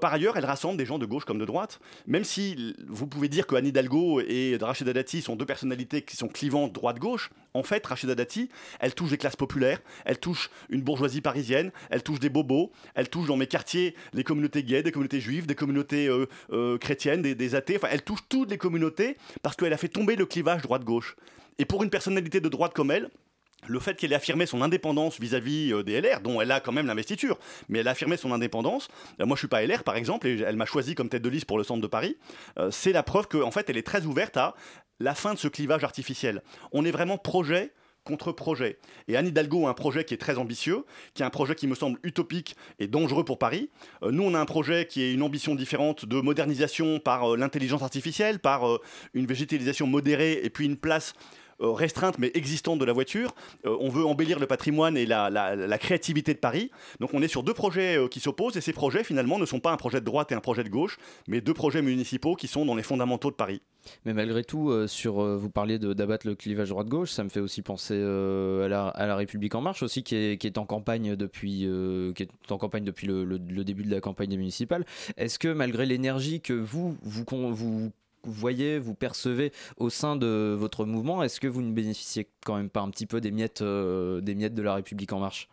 [0.00, 3.46] Par ailleurs, elle rassemble des gens de comme de droite, même si vous pouvez dire
[3.46, 7.30] que Anne Hidalgo et Rachida Dati sont deux personnalités qui sont clivantes droite-gauche.
[7.54, 8.48] En fait, Rachida Dati,
[8.80, 13.08] elle touche des classes populaires, elle touche une bourgeoisie parisienne, elle touche des bobos, elle
[13.08, 17.22] touche dans mes quartiers les communautés gays, des communautés juives, des communautés euh, euh, chrétiennes,
[17.22, 20.26] des, des athées, enfin, elle touche toutes les communautés parce qu'elle a fait tomber le
[20.26, 21.16] clivage droite-gauche.
[21.58, 23.10] Et pour une personnalité de droite comme elle,
[23.68, 26.72] le fait qu'elle ait affirmé son indépendance vis-à-vis euh, des LR, dont elle a quand
[26.72, 27.38] même l'investiture,
[27.68, 28.88] mais elle a affirmé son indépendance.
[29.20, 31.28] Euh, moi, je suis pas LR, par exemple, et elle m'a choisi comme tête de
[31.28, 32.16] liste pour le centre de Paris.
[32.58, 34.54] Euh, c'est la preuve qu'en fait, elle est très ouverte à
[35.00, 36.42] la fin de ce clivage artificiel.
[36.72, 37.72] On est vraiment projet
[38.04, 38.78] contre projet.
[39.06, 40.84] Et Anne Hidalgo a un projet qui est très ambitieux,
[41.14, 43.70] qui est un projet qui me semble utopique et dangereux pour Paris.
[44.02, 48.40] Nous, on a un projet qui est une ambition différente de modernisation par l'intelligence artificielle,
[48.40, 48.80] par
[49.14, 51.14] une végétalisation modérée et puis une place
[51.70, 53.34] restreinte mais existante de la voiture.
[53.66, 56.70] Euh, on veut embellir le patrimoine et la, la- créativité de Paris.
[57.00, 59.60] Donc on est sur deux projets euh, qui s'opposent et ces projets finalement ne sont
[59.60, 60.98] pas un projet de droite et un projet de gauche,
[61.28, 63.62] mais deux projets municipaux qui sont dans les fondamentaux de Paris.
[64.04, 67.40] Mais malgré tout, euh, sur, euh, vous parliez d'abattre le clivage droite-gauche, ça me fait
[67.40, 71.16] aussi penser euh, à, la, République en marche aussi, qui est, qui est en campagne
[71.16, 74.36] depuis, euh, qui est en campagne depuis le, le- le début de la campagne des
[74.36, 74.84] municipales.
[75.16, 77.92] Est-ce que malgré l'énergie que vous, vous, vous
[78.24, 82.70] voyez, vous percevez au sein de votre mouvement, est-ce que vous ne bénéficiez quand même
[82.70, 85.48] pas un petit peu des miettes, euh, des miettes de la République en marche?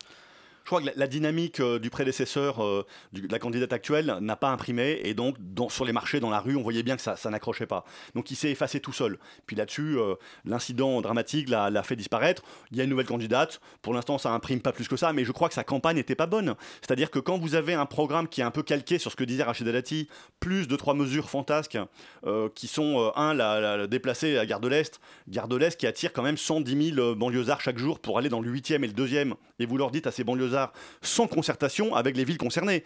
[0.70, 4.52] Je crois que la, dynamique euh, du prédécesseur euh, de la candidate actuelle n'a pas
[4.52, 5.36] imprimé et donc
[5.70, 7.86] sur les marchés, dans la rue, on voyait bien que ça, n'accrochait pas.
[8.14, 9.18] Donc il s'est effacé tout seul.
[9.48, 10.14] Puis là-dessus, euh,
[10.46, 12.44] l'incident dramatique l'a fait disparaître.
[12.70, 13.60] Il y a une nouvelle candidate.
[13.82, 16.14] Pour l'instant, ça imprime pas plus que ça, mais je crois que sa campagne n'était
[16.14, 16.54] pas bonne.
[16.82, 19.24] C'est-à-dire que quand vous avez un programme qui est un peu calqué sur ce que
[19.24, 20.08] disait Rachida Dati,
[20.40, 21.80] plus de trois mesures fantasques
[22.54, 25.88] qui sont, un, la, la- la déplacer à Gare de l'Est, Gare de l'Est qui
[25.88, 28.94] attire quand même 110 000 banlieusards chaque jour pour aller dans le 8e et le
[28.94, 30.59] 2e, et vous leur dites à ces banlieusards
[31.02, 32.84] sans concertation avec les villes concernées.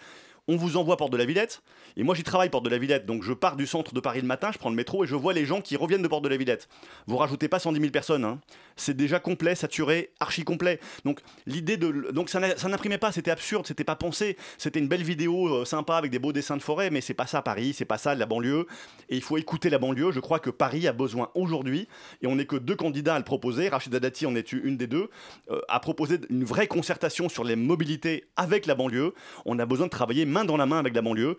[0.50, 1.62] On vous envoie Porte de la Villette,
[1.96, 4.20] et moi j'y travaille Porte de la Villette, donc je pars du centre de Paris
[4.20, 6.26] le matin, je prends le métro et je vois les gens qui reviennent de Porte
[6.26, 6.68] de la Villette.
[7.08, 8.42] Vous rajoutez pas 110 000 personnes, hein.
[8.76, 10.82] c'est déjà complet, saturé, archi complet.
[11.06, 15.04] Donc l'idée de, donc ça n'imprimait pas, c'était absurde, c'était pas pensé, c'était une belle
[15.04, 17.86] vidéo euh, sympa avec des beaux dessins de forêt, mais c'est pas ça Paris, c'est
[17.86, 18.68] pas ça la banlieue,
[19.08, 20.12] et il faut écouter la banlieue.
[20.12, 21.88] Je crois que Paris a besoin aujourd'hui,
[22.22, 23.70] et on n'est que deux candidats à le proposer.
[23.70, 25.10] Rachida Dati en est une des deux,
[25.52, 29.14] euh, à proposer une vraie concertation sur les mobilités avec la banlieue.
[29.46, 31.38] On a besoin de travailler main dans la main avec la banlieue.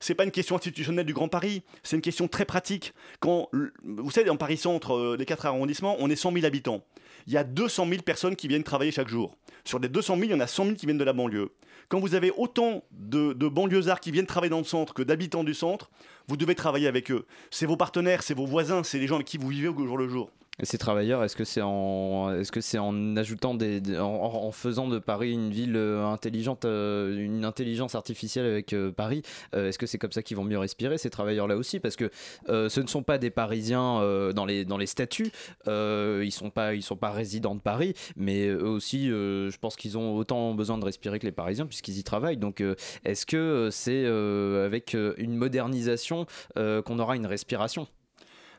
[0.00, 2.94] C'est pas une question institutionnelle du Grand Paris, c'est une question très pratique.
[3.18, 6.46] Quand, l- vous savez, en Paris Centre, euh, les quatre arrondissements, on est 100 000
[6.46, 6.84] habitants.
[7.26, 9.36] Il y a 200 000 personnes qui viennent travailler chaque jour.
[9.64, 11.50] Sur les 200 000, il y en a 100 000 qui viennent de la banlieue.
[11.88, 15.42] Quand vous avez autant de, de banlieusards qui viennent travailler dans le centre que d'habitants
[15.42, 15.90] du centre,
[16.28, 17.26] vous devez travailler avec eux.
[17.50, 19.98] C'est vos partenaires, c'est vos voisins, c'est les gens avec qui vous vivez au jour
[19.98, 20.30] le jour.
[20.64, 25.76] Ces travailleurs, est-ce que c'est en, en ajoutant des, en, faisant de Paris une ville
[25.76, 30.36] euh, intelligente, euh, une intelligence artificielle avec euh, Paris, est-ce que c'est comme ça qu'ils
[30.36, 31.78] vont mieux respirer ces travailleurs-là aussi?
[31.78, 32.10] Parce que
[32.48, 34.00] ce ne sont pas des Parisiens
[34.34, 35.30] dans les dans les statuts,
[35.66, 39.96] ils sont pas ils sont pas résidents de Paris, mais eux aussi, je pense qu'ils
[39.96, 42.36] ont autant besoin de respirer que les Parisiens puisqu'ils y travaillent.
[42.36, 42.62] Donc,
[43.04, 47.86] est-ce que c'est avec une modernisation qu'on aura une respiration?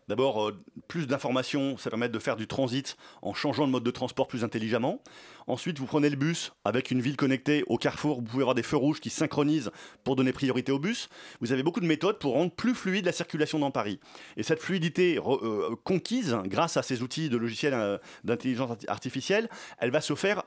[0.10, 3.92] D'abord, euh, plus d'informations, ça permet de faire du transit en changeant de mode de
[3.92, 5.04] transport plus intelligemment.
[5.50, 8.18] Ensuite, vous prenez le bus avec une ville connectée au carrefour.
[8.18, 9.72] Vous pouvez avoir des feux rouges qui synchronisent
[10.04, 11.10] pour donner priorité au bus.
[11.42, 14.00] Vous avez beaucoup de méthodes pour rendre plus fluide la circulation dans Paris.
[14.38, 19.50] Et cette fluidité euh, conquise grâce à ces outils de logiciels euh, d'intelligence arti- artificielle,
[19.80, 20.44] elle va se faire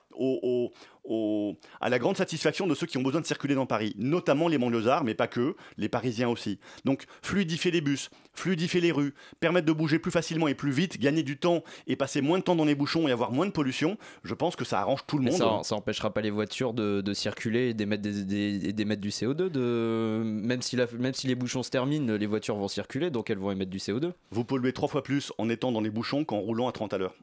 [1.80, 4.56] à la grande satisfaction de ceux qui ont besoin de circuler dans Paris, notamment les
[4.56, 6.60] banlieusards, mais pas que, les Parisiens aussi.
[6.84, 11.00] Donc fluidifier les bus, fluidifier les rues, permettre de bouger plus facilement et plus vite,
[11.00, 13.50] gagner du temps et passer moins de temps dans les bouchons et avoir moins de
[13.50, 15.38] pollution, je pense que ça arrange tout le Mais monde.
[15.38, 19.02] ça, ça empêchera pas les voitures de, de circuler et d'émettre, des, des- et d'émettre
[19.02, 19.48] du CO2.
[19.50, 20.22] De...
[20.24, 23.38] Même, si la- même si les bouchons se terminent, les voitures vont circuler, donc elles
[23.38, 24.12] vont émettre du CO2.
[24.30, 26.98] Vous polluez trois fois plus en étant dans les bouchons qu'en roulant à 30 à
[26.98, 27.14] l'heure.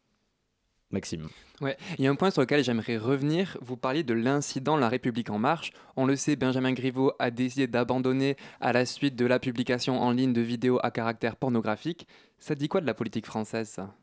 [0.92, 1.28] Maxime.
[1.62, 3.58] Ouais, il y a un point sur lequel j'aimerais revenir.
[3.62, 5.72] Vous parliez de l'incident La République en marche.
[5.96, 10.10] On le sait, Benjamin Griveaux a décidé d'abandonner à la suite de la publication en
[10.12, 12.08] ligne de vidéos à caractère pornographique.
[12.40, 13.94] Ça dit quoi de la politique française, ça?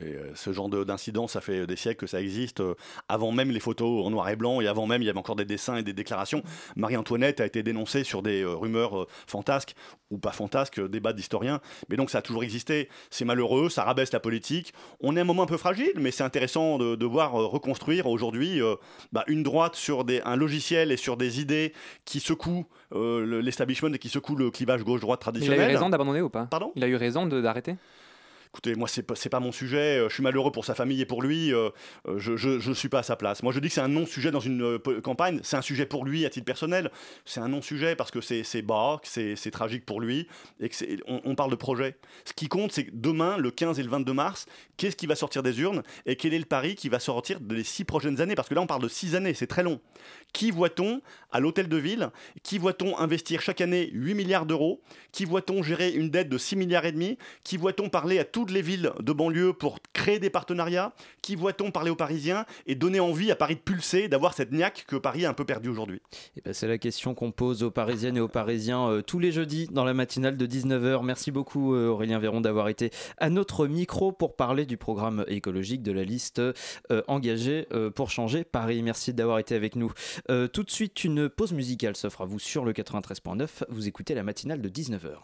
[0.00, 2.60] Et euh, ce genre de- d'incident, ça fait des siècles que ça existe.
[2.60, 2.74] euh,
[3.08, 5.36] avant même les photos en noir et blanc, et avant même, il y avait encore
[5.36, 6.42] des dessins et des déclarations.
[6.76, 9.74] Marie-Antoinette a été dénoncée sur des euh, rumeurs fantasques,
[10.10, 11.60] ou pas fantasques, euh, débat d'historiens.
[11.88, 12.88] Mais donc ça a toujours existé.
[13.10, 14.72] C'est malheureux, ça rabaisse la politique.
[15.00, 18.06] On est à un moment un peu fragile, mais c'est intéressant de, de voir reconstruire
[18.06, 18.76] aujourd'hui euh,
[19.12, 21.72] bah, une droite sur des, un logiciel et sur des idées
[22.04, 25.60] qui secouent euh, le- l'establishment et qui secouent le clivage gauche-droite Mais Il traditionnel.
[25.60, 26.46] a eu raison d'abandonner ou pas?
[26.46, 26.72] Pardon?
[26.76, 27.74] Il a eu raison d'arrêter?
[28.48, 29.98] Écoutez, moi, c'est pas, pas mon sujet.
[29.98, 31.52] euh, Je suis malheureux pour sa famille et pour lui.
[31.52, 31.70] euh,
[32.06, 33.42] euh, Je, je suis pas à sa place.
[33.42, 35.40] Moi, je dis que c'est un non-sujet dans une campagne.
[35.42, 36.90] C'est un sujet pour lui à titre personnel.
[37.24, 40.26] C'est un non-sujet parce que c'est bas, que c'est tragique pour lui
[40.60, 40.76] et que
[41.06, 41.96] on, on parle de projet.
[42.24, 44.46] Ce qui compte, c'est demain, le 15 et le 22 mars,
[44.76, 47.64] qu'est-ce qui va sortir des urnes et quel est le pari qui va sortir des
[47.64, 48.34] six prochaines années?
[48.34, 49.80] Parce que là, on parle de six années, c'est très long.
[50.32, 51.00] Qui voit-on
[51.30, 52.10] à l'hôtel de ville?
[52.42, 54.80] Qui voit-on investir chaque année 8 milliards d'euros?
[55.12, 57.18] Qui voit-on gérer une dette de 6 milliards et demi?
[57.44, 60.92] Qui voit-on parler à toutes les villes de banlieue pour créer des partenariats?
[61.22, 64.84] Qui voit-on parler aux Parisiens et donner envie à Paris de pulser, d'avoir cette niaque
[64.86, 66.00] que Paris a un peu perdu aujourd'hui?
[66.36, 69.32] Eh ben, c'est la question qu'on pose aux Parisiennes et aux Parisiens euh, tous les
[69.32, 71.04] jeudis dans la matinale de 19h.
[71.04, 75.82] Merci beaucoup euh, Aurélien Véron d'avoir été à notre micro pour parler du programme écologique
[75.82, 78.82] de la liste euh, engagée pour changer Paris.
[78.82, 79.92] Merci d'avoir été avec nous.
[80.30, 83.64] Euh, tout de suite, une pause musicale s'offre à vous sur le 93.9.
[83.68, 85.16] Vous écoutez la matinale de 19h.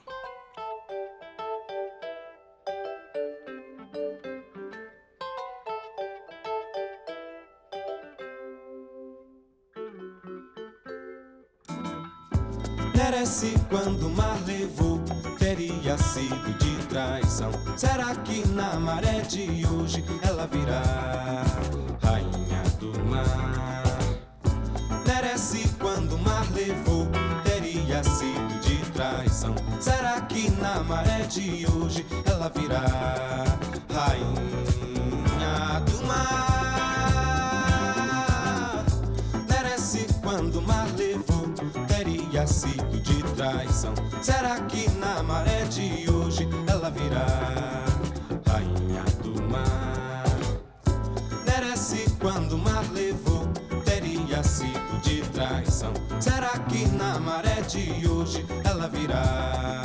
[12.95, 15.01] Merece quando mar levou,
[15.39, 16.75] teria sido de.
[17.77, 21.44] Será que na maré de hoje ela virá?
[29.45, 29.55] Traição.
[29.81, 33.45] Será que na maré de hoje ela virá
[33.93, 37.25] rainha do mar?
[39.49, 41.49] Merece quando o mar levou,
[41.87, 43.93] teria sido de traição.
[44.23, 47.27] Será que na maré de hoje ela virá
[48.47, 50.25] rainha do mar?
[51.47, 53.47] Merece quando o mar levou,
[53.85, 55.93] teria sido de traição.
[56.21, 58.47] Será que na maré de hoje
[58.89, 59.84] virá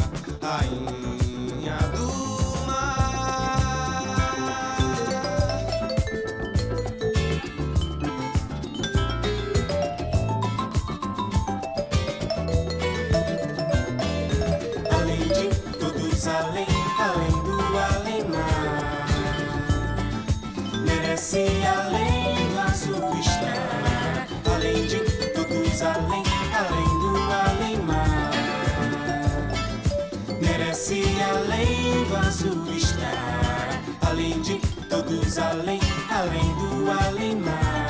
[35.39, 35.79] além,
[36.09, 37.87] além do além-mar.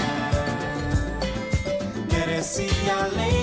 [2.11, 3.38] Merece além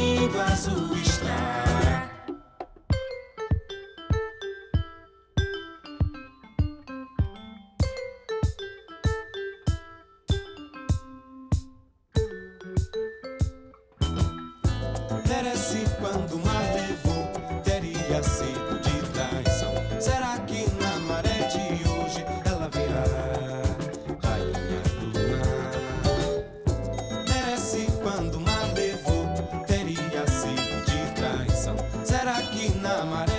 [32.82, 33.35] na maré.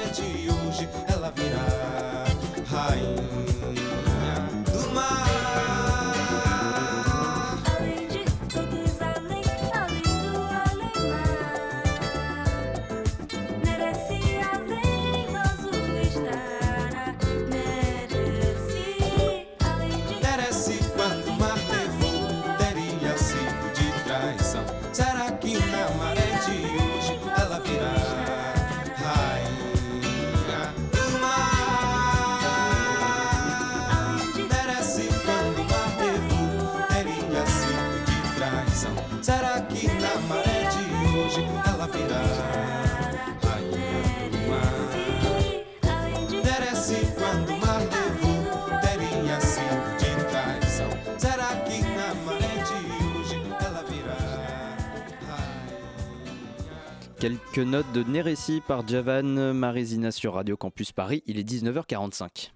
[57.64, 61.24] Notes de Nérécy par Javan Marézina sur Radio Campus Paris.
[61.26, 62.52] Il est 19h45.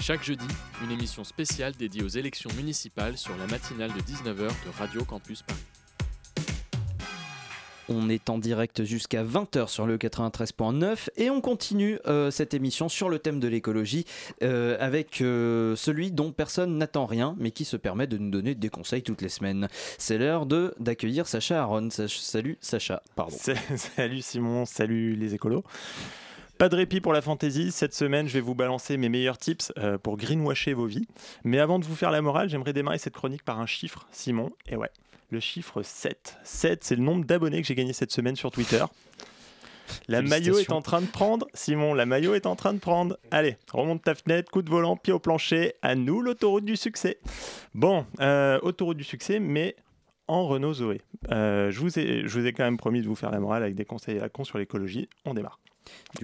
[0.00, 0.46] Chaque jeudi,
[0.84, 5.42] une émission spéciale dédiée aux élections municipales sur la matinale de 19h de Radio Campus
[5.42, 5.81] Paris.
[7.94, 12.88] On est en direct jusqu'à 20h sur le 93.9 et on continue euh, cette émission
[12.88, 14.06] sur le thème de l'écologie
[14.42, 18.54] euh, avec euh, celui dont personne n'attend rien mais qui se permet de nous donner
[18.54, 19.68] des conseils toutes les semaines.
[19.98, 21.90] C'est l'heure de d'accueillir Sacha Aaron.
[21.90, 23.36] Salut Sacha, pardon.
[23.76, 25.64] Salut Simon, salut les écolos.
[26.56, 27.72] Pas de répit pour la fantaisie.
[27.72, 29.72] Cette semaine, je vais vous balancer mes meilleurs tips
[30.02, 31.08] pour greenwasher vos vies.
[31.44, 34.52] Mais avant de vous faire la morale, j'aimerais démarrer cette chronique par un chiffre, Simon.
[34.68, 34.90] Et ouais,
[35.32, 36.36] le chiffre 7.
[36.44, 38.84] 7, c'est le nombre d'abonnés que j'ai gagné cette semaine sur Twitter.
[40.06, 41.48] La maillot est en train de prendre.
[41.54, 43.18] Simon, la maillot est en train de prendre.
[43.30, 45.74] Allez, remonte ta fenêtre, coup de volant, pied au plancher.
[45.80, 47.18] À nous l'autoroute du succès.
[47.74, 49.74] Bon, euh, autoroute du succès, mais
[50.28, 51.00] en Renault Zoé.
[51.30, 53.62] Euh, je, vous ai, je vous ai quand même promis de vous faire la morale
[53.62, 55.08] avec des conseils à la con sur l'écologie.
[55.24, 55.58] On démarre.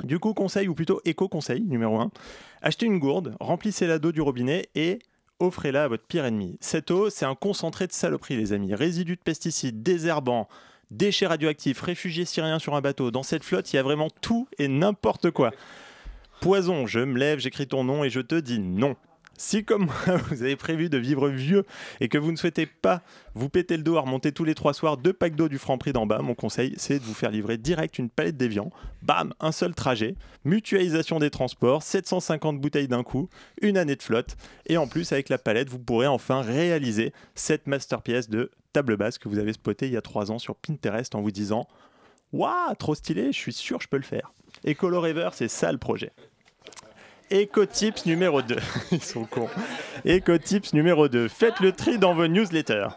[0.04, 2.10] Du coup, conseil, ou plutôt éco-conseil, numéro 1.
[2.62, 4.98] Achetez une gourde, remplissez-la d'eau du robinet et
[5.40, 6.56] offrez-la à votre pire ennemi.
[6.60, 8.74] Cette eau, c'est un concentré de saloperies, les amis.
[8.74, 10.48] Résidus de pesticides, désherbants,
[10.90, 13.10] déchets radioactifs, réfugiés syriens sur un bateau.
[13.10, 15.52] Dans cette flotte, il y a vraiment tout et n'importe quoi.
[16.40, 18.96] Poison, je me lève, j'écris ton nom et je te dis non.
[19.38, 21.64] Si comme moi, vous avez prévu de vivre vieux
[22.00, 23.02] et que vous ne souhaitez pas
[23.34, 25.78] vous péter le dos à remonter tous les trois soirs deux packs d'eau du franc
[25.78, 28.70] prix d'en bas, mon conseil, c'est de vous faire livrer direct une palette d'évian.
[29.02, 33.30] Bam, un seul trajet, mutualisation des transports, 750 bouteilles d'un coup,
[33.62, 34.36] une année de flotte.
[34.66, 39.18] Et en plus, avec la palette, vous pourrez enfin réaliser cette masterpiece de table basse
[39.18, 41.68] que vous avez spotée il y a trois ans sur Pinterest en vous disant
[42.32, 44.32] Waouh, trop stylé, je suis sûr je peux le faire.
[44.64, 46.10] Écolo Rêveur, c'est ça le projet.
[47.30, 48.56] Éco-tips numéro 2.
[48.92, 49.50] Ils sont cons.
[50.06, 51.28] Éco-tips numéro 2.
[51.28, 52.88] Faites le tri dans vos newsletters.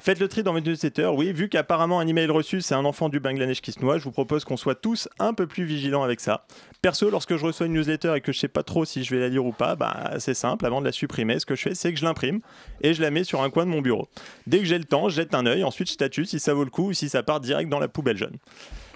[0.00, 1.12] Faites le tri dans vos newsletters.
[1.14, 4.04] Oui, vu qu'apparemment un email reçu, c'est un enfant du Bangladesh qui se noie, je
[4.04, 6.44] vous propose qu'on soit tous un peu plus vigilants avec ça.
[6.82, 9.20] Perso, lorsque je reçois une newsletter et que je sais pas trop si je vais
[9.20, 10.66] la lire ou pas, bah, c'est simple.
[10.66, 12.40] Avant de la supprimer, ce que je fais, c'est que je l'imprime
[12.80, 14.08] et je la mets sur un coin de mon bureau.
[14.48, 16.64] Dès que j'ai le temps, je jette un œil, ensuite je statue si ça vaut
[16.64, 18.38] le coup ou si ça part direct dans la poubelle jaune.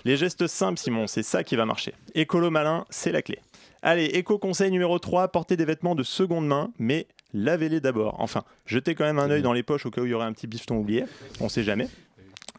[0.05, 1.95] Les gestes simples, Simon, c'est ça qui va marcher.
[2.17, 3.39] Écolo malin, c'est la clé.
[3.85, 8.15] Allez, éco-conseil numéro 3, portez des vêtements de seconde main, mais lavez-les d'abord.
[8.21, 10.27] Enfin, jetez quand même un œil dans les poches au cas où il y aurait
[10.27, 11.05] un petit bifton oublié,
[11.41, 11.89] on sait jamais.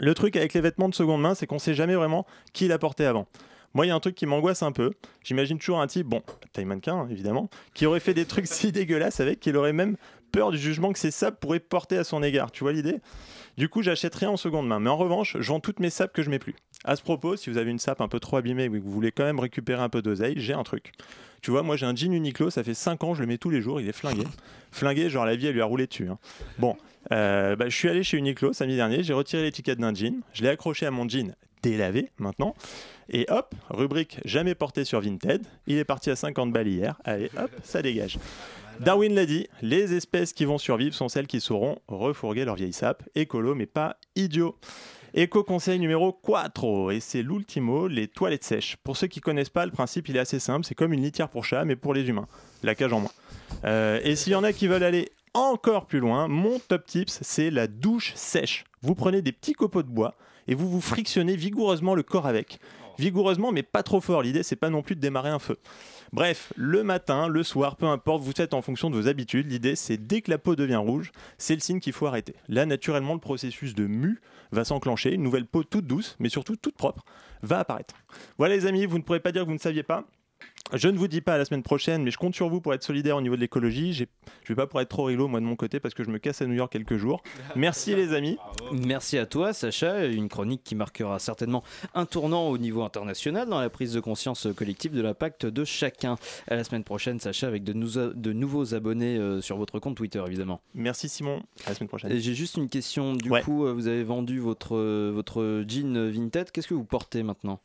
[0.02, 2.78] Le truc avec les vêtements de seconde main, c'est qu'on sait jamais vraiment qui l'a
[2.78, 3.26] porté avant.
[3.74, 4.92] Moi, il y a un truc qui m'angoisse un peu.
[5.24, 6.22] J'imagine toujours un type, bon,
[6.52, 9.96] taille mannequin hein, évidemment, qui aurait fait des trucs si dégueulasses avec qu'il aurait même
[10.34, 12.52] peur du jugement que ses sapes pourraient porter à son égard.
[12.52, 12.98] Tu vois l'idée?
[13.56, 14.80] Du coup, j'achète rien en seconde main.
[14.80, 16.56] Mais en revanche, je vends toutes mes sapes que je mets plus.
[16.84, 18.92] À ce propos, si vous avez une sape un peu trop abîmée mais que vous
[18.92, 20.92] voulez quand même récupérer un peu d'oseille, j'ai un truc.
[21.42, 23.50] Tu vois, moi j'ai un jean Uniqlo, ça fait 5 ans, je le mets tous
[23.50, 24.24] les jours, il est flingué.
[24.72, 26.08] Flingué, genre la vie elle lui a roulé dessus.
[26.10, 26.18] hein.
[26.58, 26.76] Bon,
[27.12, 30.42] euh, bah, je suis allé chez Uniqlo samedi dernier, j'ai retiré l'étiquette d'un jean, je
[30.42, 32.56] l'ai accroché à mon jean délavé maintenant,
[33.10, 37.30] et hop, rubrique jamais porté sur Vinted, il est parti à 50 balles hier, allez
[37.38, 38.18] hop, ça dégage.
[38.80, 42.74] Darwin l'a dit, les espèces qui vont survivre sont celles qui sauront refourguer leur vieille
[42.74, 44.58] sape, écolo mais pas idiot.
[45.16, 48.78] Éco-conseil numéro 4, et c'est l'ultimo, les toilettes sèches.
[48.84, 51.30] Pour ceux qui connaissent pas, le principe il est assez simple, c'est comme une litière
[51.30, 52.28] pour chat, mais pour les humains.
[52.64, 53.12] La cage en moins.
[53.64, 57.20] Euh, et s'il y en a qui veulent aller encore plus loin, mon top tips,
[57.22, 58.66] c'est la douche sèche.
[58.82, 60.16] Vous prenez des petits copeaux de bois
[60.48, 62.60] et vous vous frictionnez vigoureusement le corps avec.
[62.98, 64.22] Vigoureusement, mais pas trop fort.
[64.22, 65.58] L'idée, c'est pas non plus de démarrer un feu.
[66.14, 69.52] Bref, le matin, le soir, peu importe, vous faites en fonction de vos habitudes.
[69.52, 72.36] L'idée, c'est dès que la peau devient rouge, c'est le signe qu'il faut arrêter.
[72.48, 75.12] Là, naturellement, le processus de mue va s'enclencher.
[75.16, 77.04] Une nouvelle peau toute douce, mais surtout toute propre,
[77.42, 77.96] va apparaître.
[78.38, 80.06] Voilà, les amis, vous ne pourrez pas dire que vous ne saviez pas.
[80.74, 82.74] Je ne vous dis pas à la semaine prochaine, mais je compte sur vous pour
[82.74, 83.94] être solidaire au niveau de l'écologie.
[83.94, 84.06] Je
[84.50, 86.42] vais pas pour être trop rilo, moi, de mon côté, parce que je me casse
[86.42, 87.22] à New York quelques jours.
[87.56, 88.38] Merci, les amis.
[88.72, 90.06] Merci à toi, Sacha.
[90.08, 91.64] Une chronique qui marquera certainement
[91.94, 96.16] un tournant au niveau international dans la prise de conscience collective de l'impact de chacun.
[96.48, 99.96] À la semaine prochaine, Sacha, avec de, nou- de nouveaux abonnés euh, sur votre compte
[99.96, 100.60] Twitter, évidemment.
[100.74, 101.44] Merci, Simon.
[101.66, 102.18] À la semaine prochaine.
[102.18, 103.14] J'ai juste une question.
[103.14, 103.42] Du Ouais.
[103.44, 106.50] coup, euh, vous avez vendu votre, euh, votre jean Vinted.
[106.52, 107.60] Qu'est-ce que vous portez maintenant?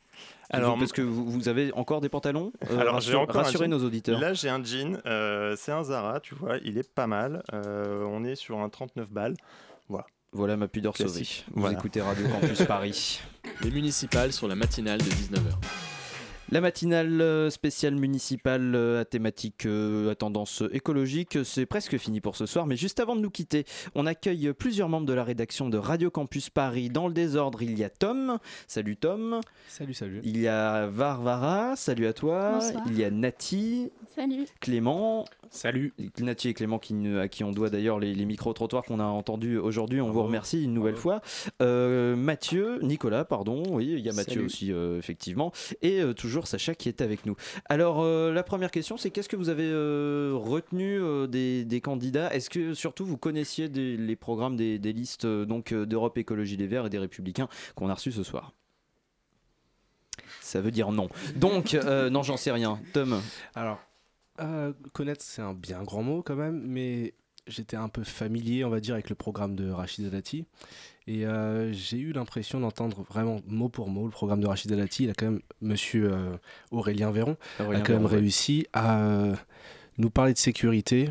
[0.51, 3.67] Alors, parce que vous, vous avez encore des pantalons Euh, Alors, rassure- j'ai encore rassurez
[3.67, 4.19] nos auditeurs.
[4.19, 4.99] Là, j'ai un jean.
[5.05, 6.57] euh, c'est un Zara, tu vois.
[6.63, 7.43] Il est pas mal.
[7.53, 9.35] Euh, on est sur un 39 balles.
[9.89, 10.05] Voilà.
[10.31, 11.21] Voilà ma pudeur sauvée.
[11.51, 11.77] Vous Voilà.
[11.77, 13.21] écoutez Radio Campus Paris.
[13.63, 15.53] Les municipales sur la matinale de 19h.
[16.51, 22.21] La matinale euh, spéciale municipale euh, à thématique euh, à tendance écologique, c'est presque fini
[22.21, 22.65] pour ce soir.
[22.65, 26.09] Mais juste avant de nous quitter, on accueille plusieurs membres de la rédaction de Radio
[26.09, 26.89] Campus Paris.
[26.89, 28.39] Dans le désordre, il y a Tom.
[28.67, 29.41] Salut Tom.
[29.67, 30.21] Salut, salut.
[30.23, 31.75] Il y a Varvara.
[31.75, 32.53] Salut à toi.
[32.53, 32.83] Bonsoir.
[32.87, 33.91] Il y a Nati.
[34.19, 34.47] Salut.
[34.59, 35.23] Clément.
[35.49, 35.93] Salut.
[36.19, 39.57] Nati et Clément qui, à qui on doit d'ailleurs les, les micro-trottoirs qu'on a entendus
[39.57, 40.01] aujourd'hui.
[40.01, 41.21] On vous remercie une nouvelle fois.
[41.61, 43.63] Euh, Mathieu, Nicolas, pardon.
[43.69, 44.45] Oui, il y a Mathieu Salut.
[44.47, 45.53] aussi, euh, effectivement.
[45.81, 47.37] Et euh, toujours Sacha qui est avec nous.
[47.69, 51.79] Alors, euh, la première question, c'est qu'est-ce que vous avez euh, retenu euh, des, des
[51.79, 52.29] candidats?
[52.33, 56.57] Est-ce que surtout vous connaissiez des- les programmes des, des listes donc euh, d'Europe Écologie
[56.57, 58.51] Les Verts et des Républicains qu'on a reçus ce soir?
[60.41, 61.07] Ça veut dire non.
[61.37, 62.79] Donc, euh, non, j'en sais rien.
[62.91, 63.21] Tom?
[63.55, 63.79] Alors,
[64.41, 67.13] euh, connaître, c'est un bien grand mot quand même, mais
[67.47, 70.45] j'étais un peu familier, on va dire, avec le programme de Rachid Dati.
[71.07, 75.05] Et euh, j'ai eu l'impression d'entendre vraiment mot pour mot le programme de Rachid Dati.
[75.05, 76.37] Il a quand même, monsieur euh,
[76.71, 78.11] Aurélien Véron, Aurélien a quand même ouais.
[78.11, 79.33] réussi à
[79.97, 81.09] nous parler de sécurité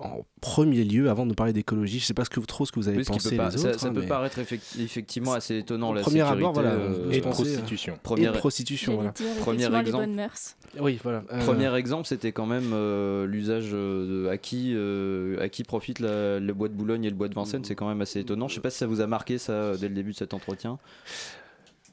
[0.00, 1.98] en premier lieu avant de nous parler d'écologie.
[2.00, 3.50] Je sais pas ce que vous, trop ce que vous avez Oui, pensé peut pas-
[3.50, 3.80] les ça, autres.
[3.80, 5.92] ça hein, peut mais- paraître effec- effectivement assez étonnant.
[5.92, 7.98] La premier abord, sécurité, voilà, euh, pensais, prostitution.
[8.02, 9.40] Premier- Et prostitution, J'allais voilà.
[9.40, 10.04] Premier les exemple.
[10.06, 10.56] bonnes mœurs.
[10.80, 11.22] Oui, voilà.
[11.32, 15.98] euh, Premier exemple, c'était quand même euh, l'usage euh, à qui, euh, à qui profite
[16.00, 17.64] la- le bois de Boulogne et le bois de Vincennes.
[17.64, 18.48] C'est quand même assez étonnant.
[18.48, 20.78] Je sais pas si ça vous a marqué ça dès le début de cet entretien.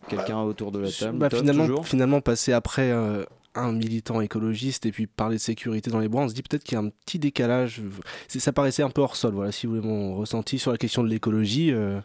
[0.09, 1.85] Quelqu'un autour de la table Bah, Tom, finalement, toujours?
[1.87, 3.25] finalement, passer après euh,
[3.57, 6.63] un militant écologiste et puis parler de sécurité dans les bois, on se dit peut-être
[6.63, 7.81] qu'il y a un petit décalage.
[8.27, 9.33] Ça paraissait un peu hors sol.
[9.33, 11.71] Voilà, si vous voulez mon ressenti sur la question de l'écologie.
[11.71, 11.99] euh,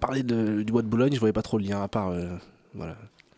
[0.00, 2.08] parler du bois de Boulogne, je voyais pas trop le lien à part.
[2.10, 2.36] euh,
[2.74, 2.96] voilà.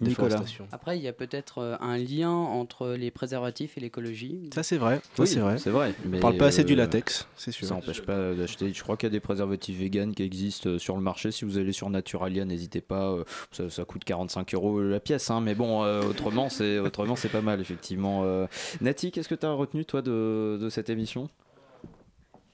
[0.09, 0.43] Nicolas.
[0.73, 4.51] Après, il y a peut-être euh, un lien entre les préservatifs et l'écologie.
[4.55, 5.01] Ça, c'est vrai.
[5.17, 5.59] Ça, Oui, c'est vrai.
[5.59, 5.95] C'est vrai.
[6.13, 7.67] On parle pas assez du euh, latex, c'est sûr.
[7.67, 8.73] Ça n'empêche pas d'acheter.
[8.73, 11.31] Je crois qu'il y a des préservatifs véganes qui existent euh, sur le marché.
[11.31, 13.17] Si vous allez sur Naturalia, n'hésitez pas.
[13.53, 15.31] Ça, ça coûte 45 euros la pièce.
[15.31, 18.23] hein, mais bon, euh, autrement, c'est autrement c'est pas mal, effectivement.
[18.25, 18.47] Euh,
[18.81, 21.29] Nati, qu'est-ce que tu as retenu, toi, de, de cette émission?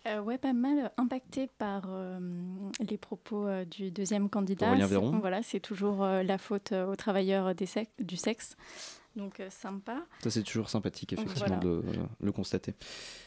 [0.06, 2.18] Euh, ouais, pas mal impacté par euh,
[2.88, 4.74] les propos euh, du deuxième candidat.
[5.20, 8.56] Voilà, c'est toujours euh, la faute euh, aux travailleurs des sex- du sexe.
[9.16, 9.96] Donc, euh, sympa.
[10.22, 11.62] Ça, c'est toujours sympathique, effectivement, Voilà.
[11.62, 11.82] de euh,
[12.22, 12.74] le constater.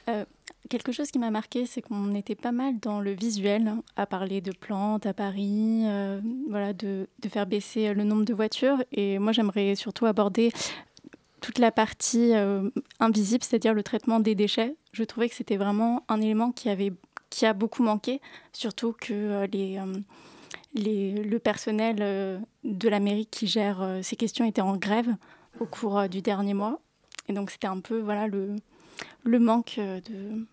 [0.08, 0.24] Euh,
[0.70, 4.06] quelque chose qui m'a marqué, c'est qu'on était pas mal dans le visuel, hein, à
[4.08, 8.82] parler de plantes à Paris, euh, voilà, de, de faire baisser le nombre de voitures.
[8.94, 10.52] Et moi, j'aimerais surtout aborder
[11.42, 12.70] toute la partie euh,
[13.02, 14.76] invisible, c'est-à-dire le traitement des déchets.
[14.94, 16.94] Je trouvais que c'était vraiment un élément qui, avait,
[17.30, 18.22] qui a beaucoup manqué,
[18.54, 20.00] surtout que euh, les, euh,
[20.76, 25.10] les- le personnel euh, de la mairie qui gère ces questions était en grève
[25.60, 26.80] au cours du dernier mois.
[27.28, 28.56] Et donc c'était un peu voilà, le,
[29.24, 30.46] le manque de,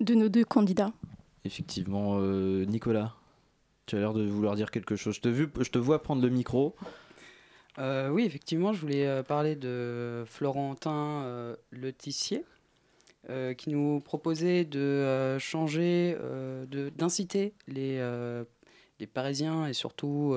[0.00, 0.92] de nos deux candidats.
[1.44, 3.14] Effectivement, euh, Nicolas,
[3.86, 5.16] tu as l'air de vouloir dire quelque chose.
[5.16, 6.74] Je te, vu, je te vois prendre le micro.
[7.78, 12.44] Euh, oui, effectivement, je voulais parler de Florentin euh, Le Tissier,
[13.28, 16.64] euh, qui nous proposait de euh, changer, euh,
[16.96, 18.44] d'inciter les, euh,
[18.98, 20.34] les Parisiens et surtout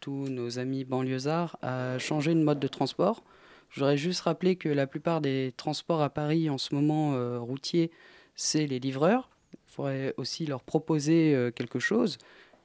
[0.00, 3.22] tous nos amis banlieusards à changer de mode de transport.
[3.70, 7.90] Je voudrais juste rappeler que la plupart des transports à Paris en ce moment routiers,
[8.34, 9.30] c'est les livreurs.
[9.54, 12.18] Il faudrait aussi leur proposer quelque chose.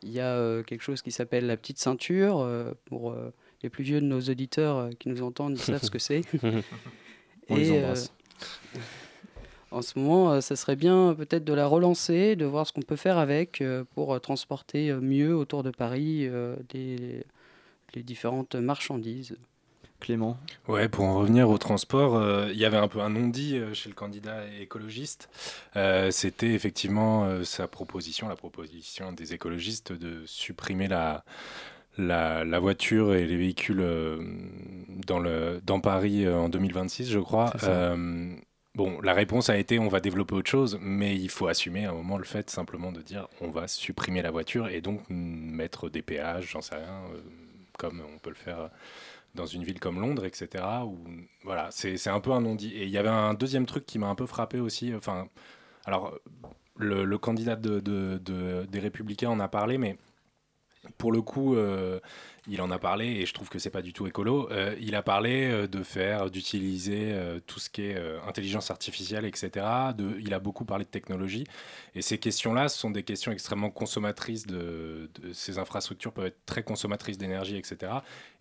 [0.04, 2.46] Il y a quelque chose qui s'appelle la petite ceinture.
[2.86, 3.16] pour
[3.64, 6.22] les plus vieux de nos auditeurs qui nous entendent, ils savent ce que c'est.
[7.50, 8.12] On les embrasse.
[8.76, 8.80] euh,
[9.72, 12.74] en ce moment, euh, ça serait bien euh, peut-être de la relancer, de voir ce
[12.74, 17.24] qu'on peut faire avec euh, pour euh, transporter mieux autour de Paris euh, les,
[17.94, 19.38] les différentes marchandises.
[20.00, 20.38] Clément
[20.68, 23.74] Ouais, pour en revenir au transport, euh, il y avait un peu un non-dit euh,
[23.74, 25.28] chez le candidat écologiste.
[25.76, 31.24] Euh, C'était effectivement euh, sa proposition, la proposition des écologistes de supprimer la,
[31.98, 34.20] la, la voiture et les véhicules euh,
[35.08, 37.52] dans, le, dans Paris euh, en 2026, je crois.
[38.78, 41.90] Bon, la réponse a été on va développer autre chose, mais il faut assumer à
[41.90, 45.90] un moment le fait simplement de dire on va supprimer la voiture et donc mettre
[45.90, 47.18] des péages, j'en sais rien, euh,
[47.80, 48.70] comme on peut le faire
[49.36, 50.64] dans une ville comme Londres, etc.
[51.44, 52.74] Voilà, c'est un peu un non-dit.
[52.76, 54.94] Et il y avait un deuxième truc qui m'a un peu frappé aussi.
[54.96, 55.28] Enfin,
[55.86, 56.16] alors,
[56.78, 59.98] le, candidat de, de- de- des Républicains en a parlé, mais
[60.98, 62.00] pour le coup, euh,
[62.48, 64.50] il en a parlé et je trouve que c'est pas du tout écolo.
[64.52, 67.14] Euh, il a parlé euh, de faire, d'utiliser
[67.46, 69.66] tout ce qui est intelligence artificielle, etc.
[70.20, 71.46] Il a beaucoup parlé de technologie
[71.96, 76.64] et ces questions-là sont des questions extrêmement consommatrices de, de- ces infrastructures peuvent être très
[76.64, 77.92] consommatrices d'énergie, etc.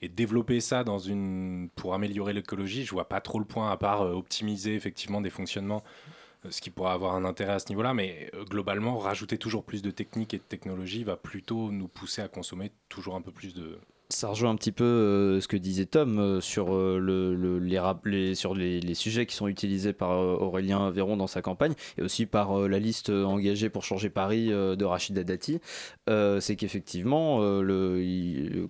[0.02, 3.76] Et développer ça dans une pour améliorer l'écologie, je vois pas trop le point à
[3.76, 5.82] part optimiser effectivement des fonctionnements
[6.50, 9.82] ce qui pourrait avoir un intérêt à ce niveau-là, mais euh, globalement, rajouter toujours plus
[9.82, 13.54] de techniques et de technologies va plutôt nous pousser à consommer toujours un peu plus
[13.54, 13.78] de,
[14.08, 17.58] ça rejoint un petit peu euh, ce que disait Tom euh, sur, euh, le, le-
[18.04, 22.02] les, sur les, les sujets qui sont utilisés par Aurélien Véron dans sa campagne et
[22.02, 25.60] aussi par la liste engagée pour changer Paris de Rachida Dati.
[26.08, 27.40] C'est qu'effectivement,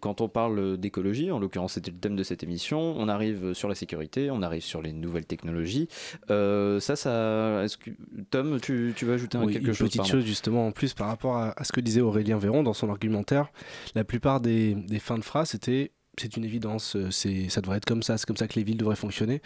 [0.01, 3.69] quand on parle d'écologie, en l'occurrence c'était le thème de cette émission, on arrive sur
[3.69, 5.89] la sécurité, on arrive sur les nouvelles technologies.
[6.29, 7.63] Ça, ça.
[7.65, 7.91] Est-ce que
[8.31, 10.13] Tom, tu, tu veux ajouter un- Oui, quelque une chose petite pardon?
[10.13, 12.89] chose justement en plus par rapport à, à ce que disait Aurélien Véron dans son
[12.91, 13.49] argumentaire.
[13.95, 17.77] La plupart des, des fins de phrase c'était c'est une évidence, euh, c'est ça devrait
[17.77, 19.43] être comme ça, c'est comme ça que les villes devraient fonctionner.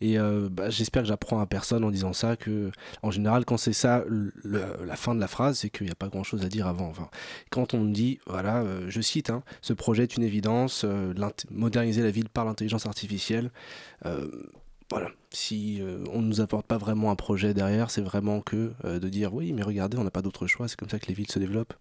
[0.00, 2.70] Et euh, bah, j'espère que j'apprends à personne en disant ça que
[3.02, 4.04] en général quand c'est ça
[4.44, 6.88] la fin de la phrase, c'est qu'il n'y a pas grand chose à dire avant.
[6.88, 7.08] Enfin,
[7.50, 10.86] quand on me dit voilà, euh, je cite, hein, ce projet est une évidence,
[11.50, 13.50] moderniser la ville par l'intelligence artificielle.
[14.90, 15.80] voilà, si
[16.12, 19.52] on ne nous apporte pas vraiment un projet derrière, c'est vraiment que de dire oui,
[19.52, 21.74] mais regardez, on n'a pas d'autre choix, c'est comme ça que les villes se développent.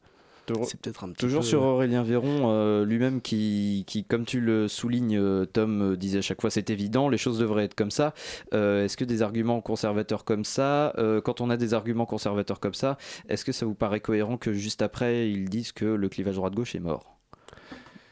[0.66, 4.42] C'est peut-être un petit Toujours peu- sur Aurélien Véron, euh, lui-même qui, qui, comme tu
[4.42, 7.76] le soulignes, euh, Tom euh, disait à chaque fois, c'est évident, les choses devraient être
[7.76, 8.14] comme ça.
[8.54, 12.60] Euh, est-ce que des arguments conservateurs comme ça, euh, quand on a des arguments conservateurs
[12.60, 12.98] comme ça,
[13.30, 16.76] est-ce que ça vous paraît cohérent que juste après, ils disent que le clivage droite-gauche
[16.76, 17.18] est mort?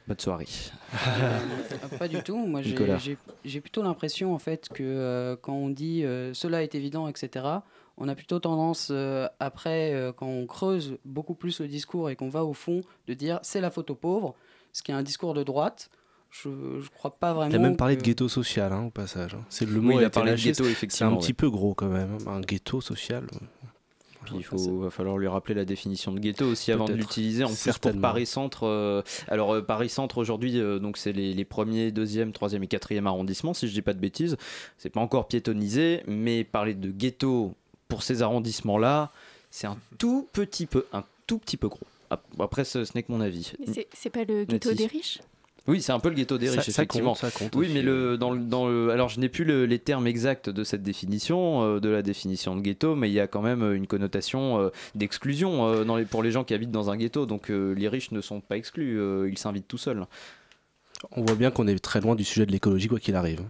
[0.08, 0.48] Bonne soirée.
[2.00, 2.36] Pas du tout.
[2.46, 2.98] Moi, j'ai- Nicolas.
[2.98, 7.08] j'ai j'ai plutôt l'impression en fait que euh, quand on dit euh, cela est évident,
[7.08, 7.46] etc.,
[8.04, 12.16] on a plutôt tendance euh, après, euh, quand on creuse beaucoup plus le discours et
[12.16, 14.34] qu'on va au fond, de dire c'est la faute aux pauvres,
[14.74, 15.90] ce qui est un discours de droite.
[16.32, 17.52] Je ne crois pas vraiment.
[17.52, 19.36] Il a même parlé de ghetto social hein, au passage.
[19.36, 19.44] hein.
[19.50, 21.22] C'est le Oui, mot il a parlé de ghetto, effectivement, C'est un ouais.
[21.22, 22.18] petit peu gros quand même.
[22.26, 22.32] hein.
[22.32, 23.28] Un ghetto social.
[24.24, 27.44] Puis il faut, va falloir lui rappeler la définition de ghetto aussi avant de l'utiliser.
[27.44, 28.00] En plus pour.
[28.00, 32.32] Paris Centre, euh, alors euh, Paris Centre aujourd'hui, euh, donc c'est les, les premiers, deuxième,
[32.32, 34.38] troisième et quatrième arrondissements, si je dis pas de bêtises.
[34.78, 37.56] C'est pas encore piétonnisé, mais parler de ghetto
[37.92, 39.12] pour ces arrondissements-là,
[39.52, 41.86] c'est un tout petit peu, un tout petit peu gros.
[42.10, 43.52] Ap- Après, ce, ce n'est que mon avis.
[43.60, 44.76] Mais c'est- pas le ghetto Nati.
[44.84, 45.20] des riches?
[45.68, 47.12] Oui, c'est un peu le ghetto des riches, ça effectivement.
[47.12, 49.44] compte, ça compte oui, aussi, mais le, dans, le, dans le- alors je n'ai plus
[49.44, 53.14] le- les termes exacts de cette définition, euh, de la définition de ghetto, mais il
[53.14, 56.44] y a quand même euh, une connotation euh, d'exclusion euh, dans les- pour les gens
[56.46, 57.26] qui habitent dans un ghetto.
[57.26, 60.08] Donc euh, les riches ne sont pas exclus, euh, ils s'invitent tout seuls.
[61.12, 63.42] On voit bien qu'on est très loin du sujet de l'écologie, quoi qu'il arrive.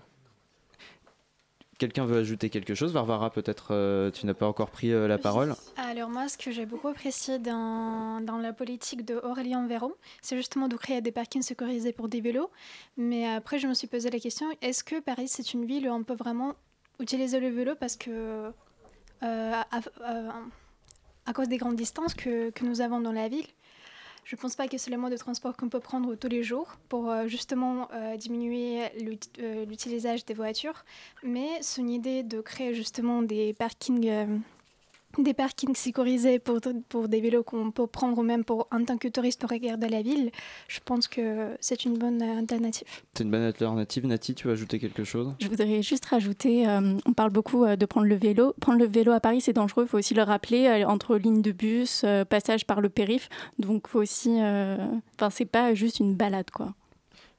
[1.82, 5.18] Quelqu'un veut ajouter quelque chose Varvara, peut-être euh, tu n'as pas encore pris euh, la
[5.18, 9.92] parole Alors moi, ce que j'ai beaucoup apprécié dans, dans la politique de Aurélien Véron,
[10.22, 12.52] c'est justement de créer des parkings sécurisés pour des vélos.
[12.98, 15.92] Mais après, je me suis posé la question, est-ce que Paris, c'est une ville où
[15.92, 16.54] on peut vraiment
[17.00, 18.52] utiliser le vélo parce que, euh,
[19.24, 19.66] à,
[20.06, 20.42] à-
[21.26, 23.48] à cause des grandes distances que, que nous avons dans la ville,
[24.24, 26.44] je ne pense pas que c'est le mode de transport qu'on peut prendre tous les
[26.44, 28.84] jours pour euh, justement euh, diminuer
[29.40, 30.86] euh, l'utilisation des voitures.
[31.24, 34.42] Mais une idée de créer justement des parkings,
[35.18, 36.60] des parkings sécurisés pour,
[36.90, 40.02] pour des vélos qu'on peut prendre même pour, en tant que touriste pour regarder la
[40.02, 40.32] ville.
[40.68, 42.88] Je pense que c'est une bonne euh, alternative.
[43.14, 44.06] C'est une bonne alternative.
[44.06, 45.34] Nati, tu veux ajouter quelque chose?
[45.40, 48.54] Je voudrais juste rajouter, euh, on parle beaucoup euh, de prendre le vélo.
[48.62, 51.42] Prendre le vélo à Paris, c'est dangereux, il faut aussi le rappeler, euh, entre lignes
[51.42, 53.30] de bus, euh, passage par le périph'.
[53.60, 54.38] Donc, faut aussi.
[54.42, 54.78] euh,
[55.16, 56.74] Enfin, c'est pas juste une balade, quoi.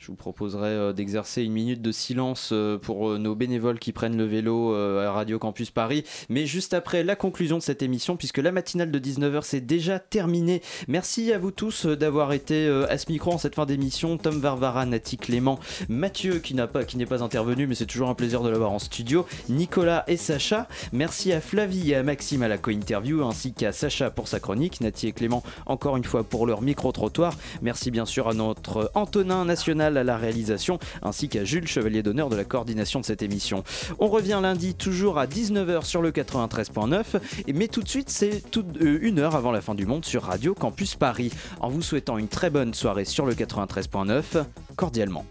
[0.03, 3.93] Je vous proposerai euh, d'exercer une minute de silence euh, pour euh, nos bénévoles qui
[3.93, 6.03] prennent le vélo à Radio Campus Paris.
[6.29, 10.01] Mais juste après la conclusion de cette émission, puisque la matinale de 19h c'est déjà
[10.01, 10.61] terminée.
[10.89, 14.19] Merci à vous tous d'avoir été à ce micro en cette fin d'émission.
[14.19, 18.15] Tom Varvara, Nati Clément, Mathieu qui n'a pas, n'est pas intervenu, mais c'est toujours un
[18.15, 19.25] plaisir de l'avoir en studio.
[19.49, 20.67] Nicolas et Sacha.
[20.93, 24.81] Merci à Flavie et à Maxime à la co-interview, ainsi qu'à Sacha pour sa chronique.
[24.81, 27.35] Nati et Clément encore une fois pour leur micro-trottoir.
[27.61, 32.29] Merci bien sûr à notre Antonin National à la réalisation, ainsi qu'à Jules Chevalier d'honneur
[32.29, 33.65] de la coordination de cette émission.
[33.99, 38.43] On revient lundi toujours à 19h sur le 93.9, et mais tout de suite c'est
[38.57, 41.33] euh, une heure avant la fin du monde sur Radio Campus Paris.
[41.61, 44.45] En vous souhaitant une très bonne soirée sur le 93.9,
[44.77, 45.25] cordialement.